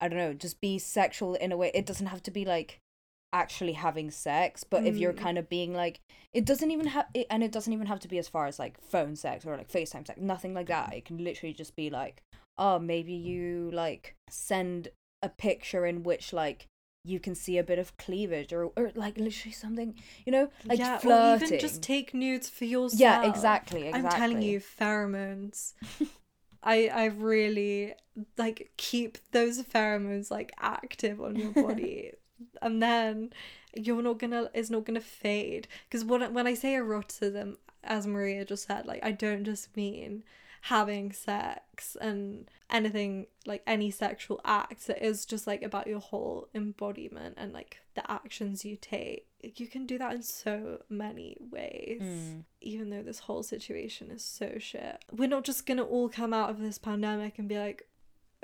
I 0.00 0.08
don't 0.08 0.18
know, 0.18 0.34
just 0.34 0.60
be 0.60 0.78
sexual 0.78 1.34
in 1.34 1.52
a 1.52 1.56
way. 1.56 1.70
It 1.74 1.86
doesn't 1.86 2.08
have 2.08 2.22
to 2.24 2.30
be 2.30 2.44
like 2.44 2.78
actually 3.32 3.72
having 3.72 4.10
sex, 4.10 4.64
but 4.64 4.84
if 4.84 4.98
you're 4.98 5.12
Mm. 5.14 5.18
kind 5.18 5.38
of 5.38 5.48
being 5.48 5.72
like, 5.72 6.00
it 6.34 6.44
doesn't 6.44 6.70
even 6.70 6.88
have, 6.88 7.06
it, 7.14 7.26
and 7.30 7.42
it 7.42 7.52
doesn't 7.52 7.72
even 7.72 7.86
have 7.86 8.00
to 8.00 8.08
be 8.08 8.18
as 8.18 8.28
far 8.28 8.46
as 8.46 8.58
like 8.58 8.78
phone 8.82 9.16
sex 9.16 9.46
or 9.46 9.56
like 9.56 9.70
FaceTime 9.70 10.06
sex, 10.06 10.20
nothing 10.20 10.52
like 10.52 10.66
that. 10.66 10.92
It 10.92 11.04
can 11.06 11.16
literally 11.22 11.54
just 11.54 11.74
be 11.74 11.88
like, 11.88 12.22
oh, 12.58 12.78
maybe 12.78 13.12
you 13.12 13.70
like 13.72 14.14
send 14.28 14.88
a 15.22 15.28
picture 15.28 15.86
in 15.86 16.02
which 16.02 16.32
like 16.32 16.66
you 17.04 17.18
can 17.18 17.34
see 17.34 17.58
a 17.58 17.64
bit 17.64 17.78
of 17.78 17.96
cleavage 17.96 18.52
or, 18.52 18.70
or 18.76 18.92
like 18.94 19.16
literally 19.16 19.52
something, 19.52 19.94
you 20.24 20.32
know, 20.32 20.48
like 20.64 20.78
yeah, 20.78 20.98
flirting. 20.98 21.42
or 21.42 21.46
even 21.46 21.58
just 21.58 21.82
take 21.82 22.14
nudes 22.14 22.48
for 22.48 22.64
yourself. 22.64 23.00
yeah, 23.00 23.28
exactly, 23.28 23.88
exactly. 23.88 24.08
I'm 24.10 24.16
telling 24.16 24.42
you, 24.42 24.60
pheromones. 24.60 25.72
I 26.62 26.88
I 26.88 27.04
really 27.06 27.94
like 28.38 28.70
keep 28.76 29.18
those 29.32 29.62
pheromones 29.62 30.30
like 30.30 30.52
active 30.60 31.20
on 31.20 31.34
your 31.34 31.50
body, 31.50 32.12
and 32.62 32.80
then 32.80 33.32
you're 33.74 34.02
not 34.02 34.18
gonna 34.18 34.48
it's 34.54 34.70
not 34.70 34.84
gonna 34.84 35.00
fade. 35.00 35.66
Because 35.88 36.04
when 36.04 36.32
when 36.32 36.46
I 36.46 36.54
say 36.54 36.74
eroticism, 36.74 37.56
as 37.82 38.06
Maria 38.06 38.44
just 38.44 38.68
said, 38.68 38.86
like 38.86 39.04
I 39.04 39.10
don't 39.10 39.44
just 39.44 39.76
mean 39.76 40.22
having 40.66 41.10
sex 41.12 41.96
and 42.00 42.48
anything 42.70 43.26
like 43.46 43.62
any 43.66 43.90
sexual 43.90 44.40
acts 44.44 44.88
it 44.88 44.98
is 45.02 45.26
just 45.26 45.44
like 45.46 45.60
about 45.62 45.88
your 45.88 45.98
whole 45.98 46.46
embodiment 46.54 47.34
and 47.36 47.52
like 47.52 47.78
the 47.94 48.10
actions 48.10 48.64
you 48.64 48.76
take 48.80 49.26
you 49.42 49.66
can 49.66 49.86
do 49.86 49.98
that 49.98 50.14
in 50.14 50.22
so 50.22 50.80
many 50.88 51.36
ways 51.50 52.00
Mm. 52.00 52.44
even 52.60 52.90
though 52.90 53.02
this 53.02 53.18
whole 53.20 53.42
situation 53.42 54.10
is 54.12 54.24
so 54.24 54.52
shit 54.60 55.04
we're 55.10 55.28
not 55.28 55.42
just 55.42 55.66
gonna 55.66 55.82
all 55.82 56.08
come 56.08 56.32
out 56.32 56.48
of 56.50 56.60
this 56.60 56.78
pandemic 56.78 57.38
and 57.40 57.48
be 57.48 57.58
like 57.58 57.88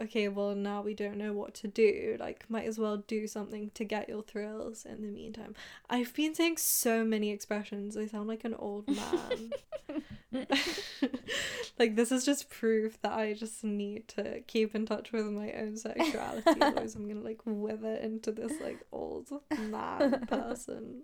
okay 0.01 0.29
well 0.29 0.55
now 0.55 0.81
we 0.81 0.95
don't 0.95 1.17
know 1.17 1.33
what 1.33 1.55
to 1.55 1.69
do 1.69 2.17
like 2.21 2.45
might 2.49 2.67
as 2.67 2.79
well 2.79 2.99
do 2.99 3.27
something 3.27 3.71
to 3.75 3.85
get 3.85 4.09
your 4.09 4.23
thrills 4.23 4.85
in 4.85 5.03
the 5.03 5.09
meantime 5.09 5.55
i've 5.91 6.15
been 6.15 6.35
saying 6.35 6.57
so 6.57 7.05
many 7.05 7.31
expressions 7.31 7.97
i 7.97 8.07
sound 8.07 8.29
like 8.29 8.45
an 8.45 8.55
old 8.55 8.87
man 8.89 9.51
like 11.79 11.97
this 11.97 12.13
is 12.13 12.25
just 12.25 12.51
proof 12.51 13.01
that 13.03 13.13
I 13.13 13.33
just 13.33 13.65
need 13.65 14.09
to 14.09 14.41
keep 14.47 14.75
in 14.75 14.85
touch 14.87 15.13
with 15.13 15.27
my 15.27 15.53
own 15.53 15.77
sexuality, 15.77 16.61
otherwise 16.61 16.95
I'm 16.95 17.09
gonna 17.09 17.21
like 17.21 17.41
wither 17.45 17.95
into 17.95 18.33
this 18.33 18.53
like 18.61 18.81
old 18.93 19.31
man 19.59 20.27
person. 20.29 21.03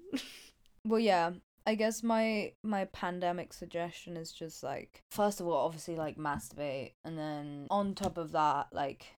Well, 0.84 1.00
yeah. 1.00 1.32
I 1.66 1.74
guess 1.76 2.02
my 2.02 2.52
my 2.62 2.84
pandemic 2.86 3.52
suggestion 3.52 4.16
is 4.16 4.32
just 4.32 4.62
like 4.62 5.02
first 5.10 5.40
of 5.40 5.46
all, 5.46 5.64
obviously 5.64 5.96
like 5.96 6.16
masturbate, 6.18 6.92
and 7.04 7.18
then 7.18 7.66
on 7.70 7.94
top 7.94 8.18
of 8.18 8.32
that, 8.32 8.68
like. 8.72 9.16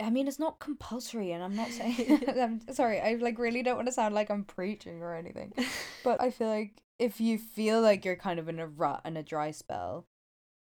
I 0.00 0.10
mean, 0.10 0.26
it's 0.26 0.40
not 0.40 0.58
compulsory, 0.58 1.30
and 1.30 1.42
I'm 1.42 1.54
not 1.54 1.68
saying. 1.68 2.24
I'm 2.36 2.60
sorry. 2.74 3.00
I 3.00 3.14
like 3.14 3.38
really 3.38 3.62
don't 3.62 3.76
want 3.76 3.86
to 3.86 3.92
sound 3.92 4.12
like 4.12 4.28
I'm 4.28 4.42
preaching 4.44 5.02
or 5.02 5.14
anything, 5.14 5.52
but 6.04 6.20
I 6.20 6.30
feel 6.30 6.48
like 6.48 6.82
if 6.98 7.20
you 7.20 7.38
feel 7.38 7.80
like 7.80 8.04
you're 8.04 8.16
kind 8.16 8.40
of 8.40 8.48
in 8.48 8.58
a 8.58 8.66
rut 8.66 9.02
and 9.04 9.16
a 9.16 9.22
dry 9.22 9.52
spell, 9.52 10.06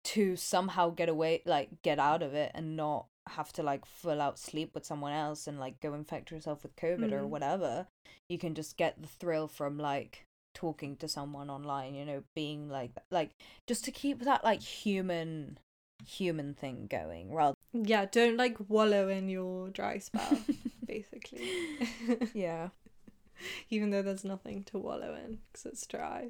to 0.05 0.35
somehow 0.35 0.91
get 0.91 1.09
away, 1.09 1.41
like 1.47 1.81
get 1.81 1.97
out 1.97 2.21
of 2.21 2.35
it, 2.35 2.51
and 2.53 2.77
not 2.77 3.07
have 3.27 3.51
to 3.53 3.63
like 3.63 3.85
full 3.87 4.21
out 4.21 4.37
sleep 4.37 4.73
with 4.75 4.85
someone 4.85 5.11
else 5.11 5.47
and 5.47 5.59
like 5.59 5.81
go 5.81 5.93
infect 5.95 6.31
yourself 6.31 6.61
with 6.63 6.75
COVID 6.75 7.11
or 7.11 7.23
Mm. 7.23 7.29
whatever, 7.29 7.87
you 8.29 8.37
can 8.37 8.53
just 8.53 8.77
get 8.77 9.01
the 9.01 9.07
thrill 9.07 9.47
from 9.47 9.79
like 9.79 10.26
talking 10.57 10.95
to 10.97 11.07
someone 11.07 11.51
online, 11.51 11.93
you 11.93 12.03
know, 12.03 12.23
being 12.33 12.67
like 12.67 12.91
like 13.11 13.35
just 13.67 13.85
to 13.85 13.91
keep 13.91 14.21
that 14.23 14.43
like 14.43 14.61
human 14.61 15.59
human 16.05 16.53
thing 16.55 16.87
going 16.89 17.31
rather 17.31 17.55
yeah, 17.73 18.05
don't 18.05 18.37
like 18.37 18.57
wallow 18.67 19.07
in 19.07 19.29
your 19.29 19.69
dry 19.69 19.99
spell, 19.99 20.39
basically. 20.85 21.47
yeah 22.33 22.69
Even 23.69 23.91
though 23.91 24.01
there's 24.01 24.23
nothing 24.23 24.63
to 24.63 24.79
wallow 24.79 25.13
in 25.13 25.37
because 25.51 25.67
it's 25.67 25.85
dry. 25.85 26.29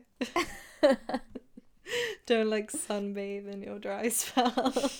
don't 2.26 2.50
like 2.50 2.70
sunbathe 2.70 3.48
in 3.48 3.63
your 3.63 3.80
dry 3.80 4.10
spell. 4.10 4.92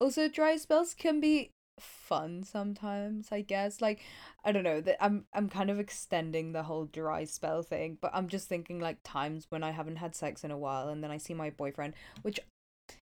also 0.00 0.28
dry 0.28 0.56
spells 0.56 0.94
can 0.94 1.20
be 1.20 1.50
fun 1.82 2.42
sometimes 2.42 3.28
i 3.32 3.40
guess 3.40 3.80
like 3.80 4.00
i 4.44 4.52
don't 4.52 4.64
know 4.64 4.80
that 4.80 4.96
i'm 5.02 5.24
i'm 5.34 5.48
kind 5.48 5.70
of 5.70 5.78
extending 5.78 6.52
the 6.52 6.62
whole 6.62 6.84
dry 6.84 7.24
spell 7.24 7.62
thing 7.62 7.98
but 8.00 8.10
i'm 8.14 8.28
just 8.28 8.48
thinking 8.48 8.80
like 8.80 8.98
times 9.04 9.46
when 9.48 9.62
i 9.62 9.70
haven't 9.70 9.96
had 9.96 10.14
sex 10.14 10.44
in 10.44 10.50
a 10.50 10.58
while 10.58 10.88
and 10.88 11.02
then 11.02 11.10
i 11.10 11.16
see 11.16 11.34
my 11.34 11.50
boyfriend 11.50 11.94
which 12.22 12.40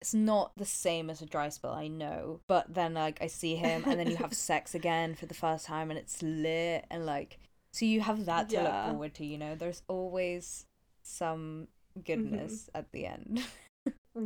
it's 0.01 0.13
not 0.13 0.51
the 0.57 0.65
same 0.65 1.09
as 1.09 1.21
a 1.21 1.25
dry 1.25 1.47
spell, 1.47 1.71
I 1.71 1.87
know. 1.87 2.41
But 2.49 2.73
then 2.73 2.93
like 2.93 3.19
I 3.21 3.27
see 3.27 3.55
him 3.55 3.85
and 3.85 3.97
then 3.97 4.09
you 4.09 4.17
have 4.17 4.33
sex 4.51 4.75
again 4.75 5.15
for 5.15 5.27
the 5.27 5.33
first 5.33 5.65
time 5.65 5.89
and 5.89 5.97
it's 5.97 6.21
lit 6.21 6.85
and 6.91 7.05
like 7.05 7.39
so 7.71 7.85
you 7.85 8.01
have 8.01 8.25
that 8.25 8.49
to 8.49 8.63
look 8.63 8.85
forward 8.89 9.13
to, 9.15 9.25
you 9.25 9.37
know. 9.37 9.55
There's 9.55 9.81
always 9.87 10.65
some 11.03 11.69
goodness 12.03 12.63
mm-hmm. 12.63 12.77
at 12.79 12.91
the 12.91 13.05
end. 13.05 13.43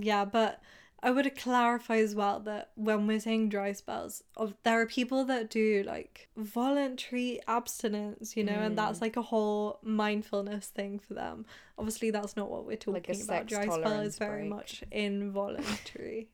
Yeah, 0.02 0.26
but 0.26 0.62
I 1.03 1.12
would 1.12 1.38
clarify 1.38 1.97
as 1.97 2.15
well 2.15 2.39
that 2.41 2.71
when 2.75 3.05
we're 3.05 3.19
saying 3.19 3.49
dry 3.49 3.71
spells, 3.73 4.23
of 4.36 4.55
there 4.63 4.81
are 4.81 4.86
people 4.88 5.25
that 5.25 5.49
do 5.49 5.83
like 5.86 6.27
voluntary 6.36 7.39
abstinence, 7.47 8.36
you 8.36 8.43
know, 8.43 8.62
and 8.62 8.75
that's 8.77 8.97
Mm. 8.97 9.01
like 9.01 9.15
a 9.17 9.21
whole 9.21 9.79
mindfulness 9.83 10.67
thing 10.67 10.97
for 10.97 11.13
them. 11.13 11.45
Obviously, 11.77 12.10
that's 12.10 12.36
not 12.36 12.49
what 12.49 12.65
we're 12.65 12.77
talking 12.77 12.93
Like 12.93 13.07
about. 13.10 13.49
sex 13.49 13.49
Dry 13.49 13.65
spell 13.67 13.99
is 14.01 14.17
very 14.17 14.41
break. 14.41 14.49
much 14.49 14.83
involuntary. 14.91 16.29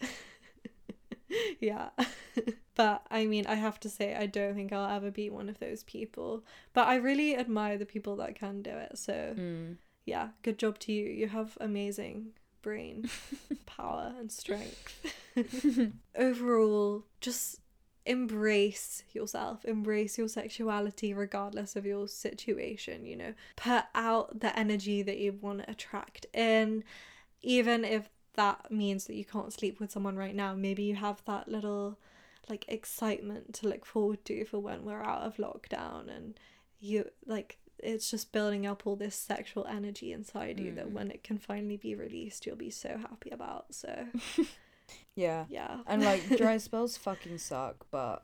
yeah. 1.60 1.90
but 2.74 3.06
I 3.10 3.26
mean, 3.26 3.46
I 3.46 3.54
have 3.56 3.78
to 3.80 3.88
say, 3.88 4.14
I 4.14 4.26
don't 4.26 4.54
think 4.54 4.72
I'll 4.72 4.96
ever 4.96 5.10
be 5.10 5.28
one 5.30 5.48
of 5.48 5.58
those 5.58 5.82
people. 5.84 6.44
But 6.72 6.88
I 6.88 6.96
really 6.96 7.36
admire 7.36 7.76
the 7.78 7.86
people 7.86 8.16
that 8.16 8.34
can 8.34 8.62
do 8.62 8.70
it. 8.70 8.96
So, 8.98 9.34
Mm. 9.36 9.76
yeah, 10.06 10.30
good 10.42 10.58
job 10.58 10.78
to 10.80 10.92
you. 10.92 11.06
You 11.06 11.28
have 11.28 11.58
amazing 11.60 12.32
brain 12.66 13.08
power 13.66 14.12
and 14.18 14.32
strength. 14.32 15.06
Overall, 16.16 17.04
just 17.20 17.60
embrace 18.04 19.04
yourself, 19.12 19.64
embrace 19.64 20.18
your 20.18 20.26
sexuality 20.26 21.14
regardless 21.14 21.76
of 21.76 21.86
your 21.86 22.08
situation, 22.08 23.06
you 23.06 23.14
know. 23.14 23.34
Put 23.54 23.84
out 23.94 24.40
the 24.40 24.58
energy 24.58 25.00
that 25.02 25.18
you 25.18 25.38
want 25.40 25.60
to 25.60 25.70
attract 25.70 26.26
in, 26.34 26.82
even 27.40 27.84
if 27.84 28.10
that 28.34 28.72
means 28.72 29.04
that 29.06 29.14
you 29.14 29.24
can't 29.24 29.52
sleep 29.52 29.78
with 29.78 29.92
someone 29.92 30.16
right 30.16 30.34
now. 30.34 30.52
Maybe 30.56 30.82
you 30.82 30.96
have 30.96 31.22
that 31.26 31.46
little 31.46 32.00
like 32.48 32.64
excitement 32.66 33.54
to 33.54 33.68
look 33.68 33.86
forward 33.86 34.24
to 34.24 34.44
for 34.44 34.58
when 34.58 34.84
we're 34.84 35.04
out 35.04 35.22
of 35.22 35.36
lockdown 35.36 36.14
and 36.14 36.38
you 36.80 37.04
like 37.26 37.58
it's 37.80 38.10
just 38.10 38.32
building 38.32 38.66
up 38.66 38.86
all 38.86 38.96
this 38.96 39.14
sexual 39.14 39.66
energy 39.66 40.12
inside 40.12 40.58
you 40.58 40.72
that 40.72 40.88
Mm. 40.88 40.92
when 40.92 41.10
it 41.10 41.22
can 41.22 41.38
finally 41.38 41.76
be 41.76 41.94
released 41.94 42.46
you'll 42.46 42.56
be 42.56 42.70
so 42.70 42.96
happy 42.98 43.30
about 43.30 43.74
so 43.74 44.06
Yeah. 45.14 45.46
yeah 45.48 45.78
And 45.86 46.02
like 46.04 46.26
dry 46.36 46.58
spells 46.58 46.96
fucking 46.96 47.38
suck, 47.38 47.86
but 47.90 48.22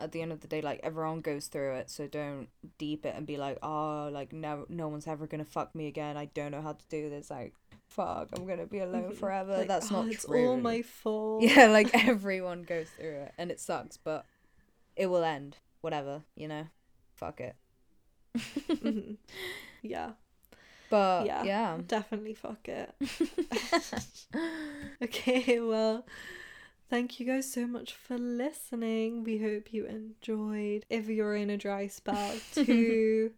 at 0.00 0.10
the 0.10 0.20
end 0.22 0.32
of 0.32 0.40
the 0.40 0.48
day, 0.48 0.60
like 0.62 0.80
everyone 0.82 1.20
goes 1.20 1.46
through 1.46 1.74
it, 1.76 1.90
so 1.90 2.06
don't 2.08 2.48
deep 2.78 3.06
it 3.06 3.14
and 3.16 3.24
be 3.26 3.36
like, 3.36 3.58
oh, 3.62 4.08
like 4.12 4.32
no, 4.32 4.64
no 4.68 4.88
one's 4.88 5.06
ever 5.06 5.26
gonna 5.28 5.44
fuck 5.44 5.74
me 5.74 5.86
again. 5.86 6.16
I 6.16 6.24
don't 6.26 6.50
know 6.50 6.62
how 6.62 6.72
to 6.72 6.84
do 6.88 7.08
this. 7.10 7.30
Like, 7.30 7.54
fuck, 7.88 8.28
I'm 8.34 8.46
gonna 8.46 8.66
be 8.66 8.78
alone 8.80 9.12
Mhm. 9.12 9.16
forever. 9.16 9.58
Like, 9.58 9.68
That's 9.68 9.92
"Oh, 9.92 10.02
not 10.02 10.12
it's 10.12 10.24
true. 10.24 10.48
all 10.48 10.56
my 10.56 10.82
fault 10.82 11.42
Yeah, 11.44 11.66
like 11.66 11.90
everyone 12.08 12.62
goes 12.64 12.88
through 12.90 13.14
it, 13.14 13.34
and 13.38 13.50
it 13.52 13.60
sucks, 13.60 13.96
but 13.96 14.24
it 14.96 15.06
will 15.06 15.22
end. 15.24 15.58
Whatever, 15.82 16.22
you 16.36 16.48
know. 16.48 16.66
Fuck 17.14 17.40
it. 17.40 17.54
Mhm. 18.82 19.16
yeah 19.82 20.12
But 20.88 21.26
Yeah. 21.26 21.42
yeah. 21.42 21.78
definitely 21.86 22.34
fuck 22.34 22.68
it 22.68 22.94
okay 25.02 25.60
well 25.60 26.06
thank 26.90 27.20
you 27.20 27.26
guys 27.26 27.50
so 27.50 27.66
much 27.66 27.94
for 27.94 28.18
listening 28.18 29.24
we 29.24 29.38
hope 29.38 29.72
you 29.72 29.86
enjoyed 29.86 30.84
if 30.90 31.08
you're 31.08 31.34
in 31.36 31.50
a 31.50 31.56
dry 31.56 31.86
spell 31.86 32.42
too 32.52 33.32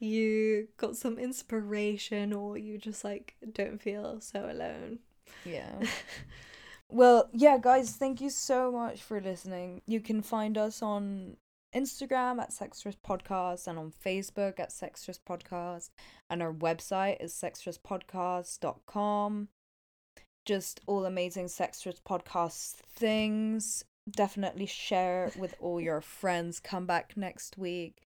you 0.00 0.68
got 0.78 0.96
some 0.96 1.18
inspiration 1.18 2.32
or 2.32 2.56
you 2.58 2.78
just 2.78 3.04
like 3.04 3.36
don't 3.52 3.80
feel 3.82 4.20
so 4.20 4.48
alone 4.50 4.98
Yeah. 5.44 5.86
Well, 6.88 7.28
yeah, 7.32 7.58
guys, 7.58 7.92
thank 7.96 8.20
you 8.20 8.30
so 8.30 8.72
much 8.72 9.02
for 9.02 9.20
listening. 9.20 9.82
You 9.86 10.00
can 10.00 10.22
find 10.22 10.58
us 10.58 10.82
on 10.82 11.36
Instagram 11.74 12.40
at 12.40 12.50
Sextress 12.50 12.96
Podcast 12.96 13.66
and 13.66 13.78
on 13.78 13.92
Facebook 14.04 14.58
at 14.58 14.70
Sextress 14.70 15.18
Podcast. 15.18 15.90
And 16.28 16.42
our 16.42 16.52
website 16.52 17.16
is 17.20 17.32
sextresspodcast.com. 17.32 19.48
Just 20.46 20.80
all 20.86 21.04
amazing 21.04 21.46
Sextress 21.46 22.00
Podcast 22.02 22.76
things. 22.94 23.84
Definitely 24.10 24.66
share 24.66 25.30
with 25.36 25.54
all 25.60 25.80
your 25.80 26.00
friends. 26.00 26.60
Come 26.60 26.86
back 26.86 27.16
next 27.16 27.58
week 27.58 28.02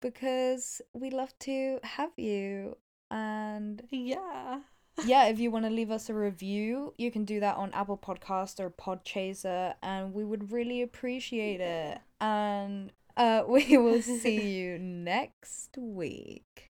because 0.00 0.80
we 0.94 1.10
love 1.10 1.36
to 1.40 1.80
have 1.82 2.12
you. 2.16 2.76
And 3.10 3.82
yeah 3.90 4.60
yeah, 5.06 5.26
if 5.26 5.38
you 5.38 5.50
want 5.50 5.64
to 5.64 5.70
leave 5.70 5.90
us 5.90 6.10
a 6.10 6.14
review, 6.14 6.94
you 6.98 7.10
can 7.10 7.24
do 7.24 7.40
that 7.40 7.56
on 7.56 7.72
Apple 7.72 7.98
Podcast 7.98 8.60
or 8.60 8.70
Podchaser, 8.70 9.74
and 9.82 10.12
we 10.12 10.24
would 10.24 10.52
really 10.52 10.82
appreciate 10.82 11.60
it. 11.60 11.98
And 12.20 12.92
uh, 13.16 13.42
we 13.48 13.76
will 13.76 14.02
see 14.02 14.58
you 14.58 14.78
next 14.78 15.76
week. 15.78 16.70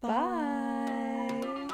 Bye. 0.00 1.66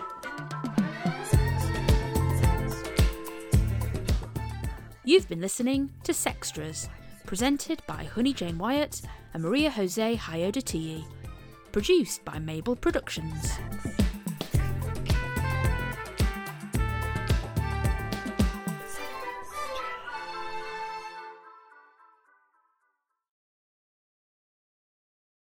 You've 5.05 5.29
been 5.29 5.41
listening 5.41 5.91
to 6.05 6.13
Sextress, 6.13 6.89
presented 7.27 7.83
by 7.89 8.05
Honey 8.05 8.33
Jane 8.33 8.57
Wyatt 8.57 9.03
and 9.35 9.43
Maria 9.43 9.71
Jose 9.71 10.17
Hayodatiyi. 10.17 11.05
Produced 11.73 12.25
by 12.25 12.39
Mabel 12.39 12.77
Productions. 12.77 13.59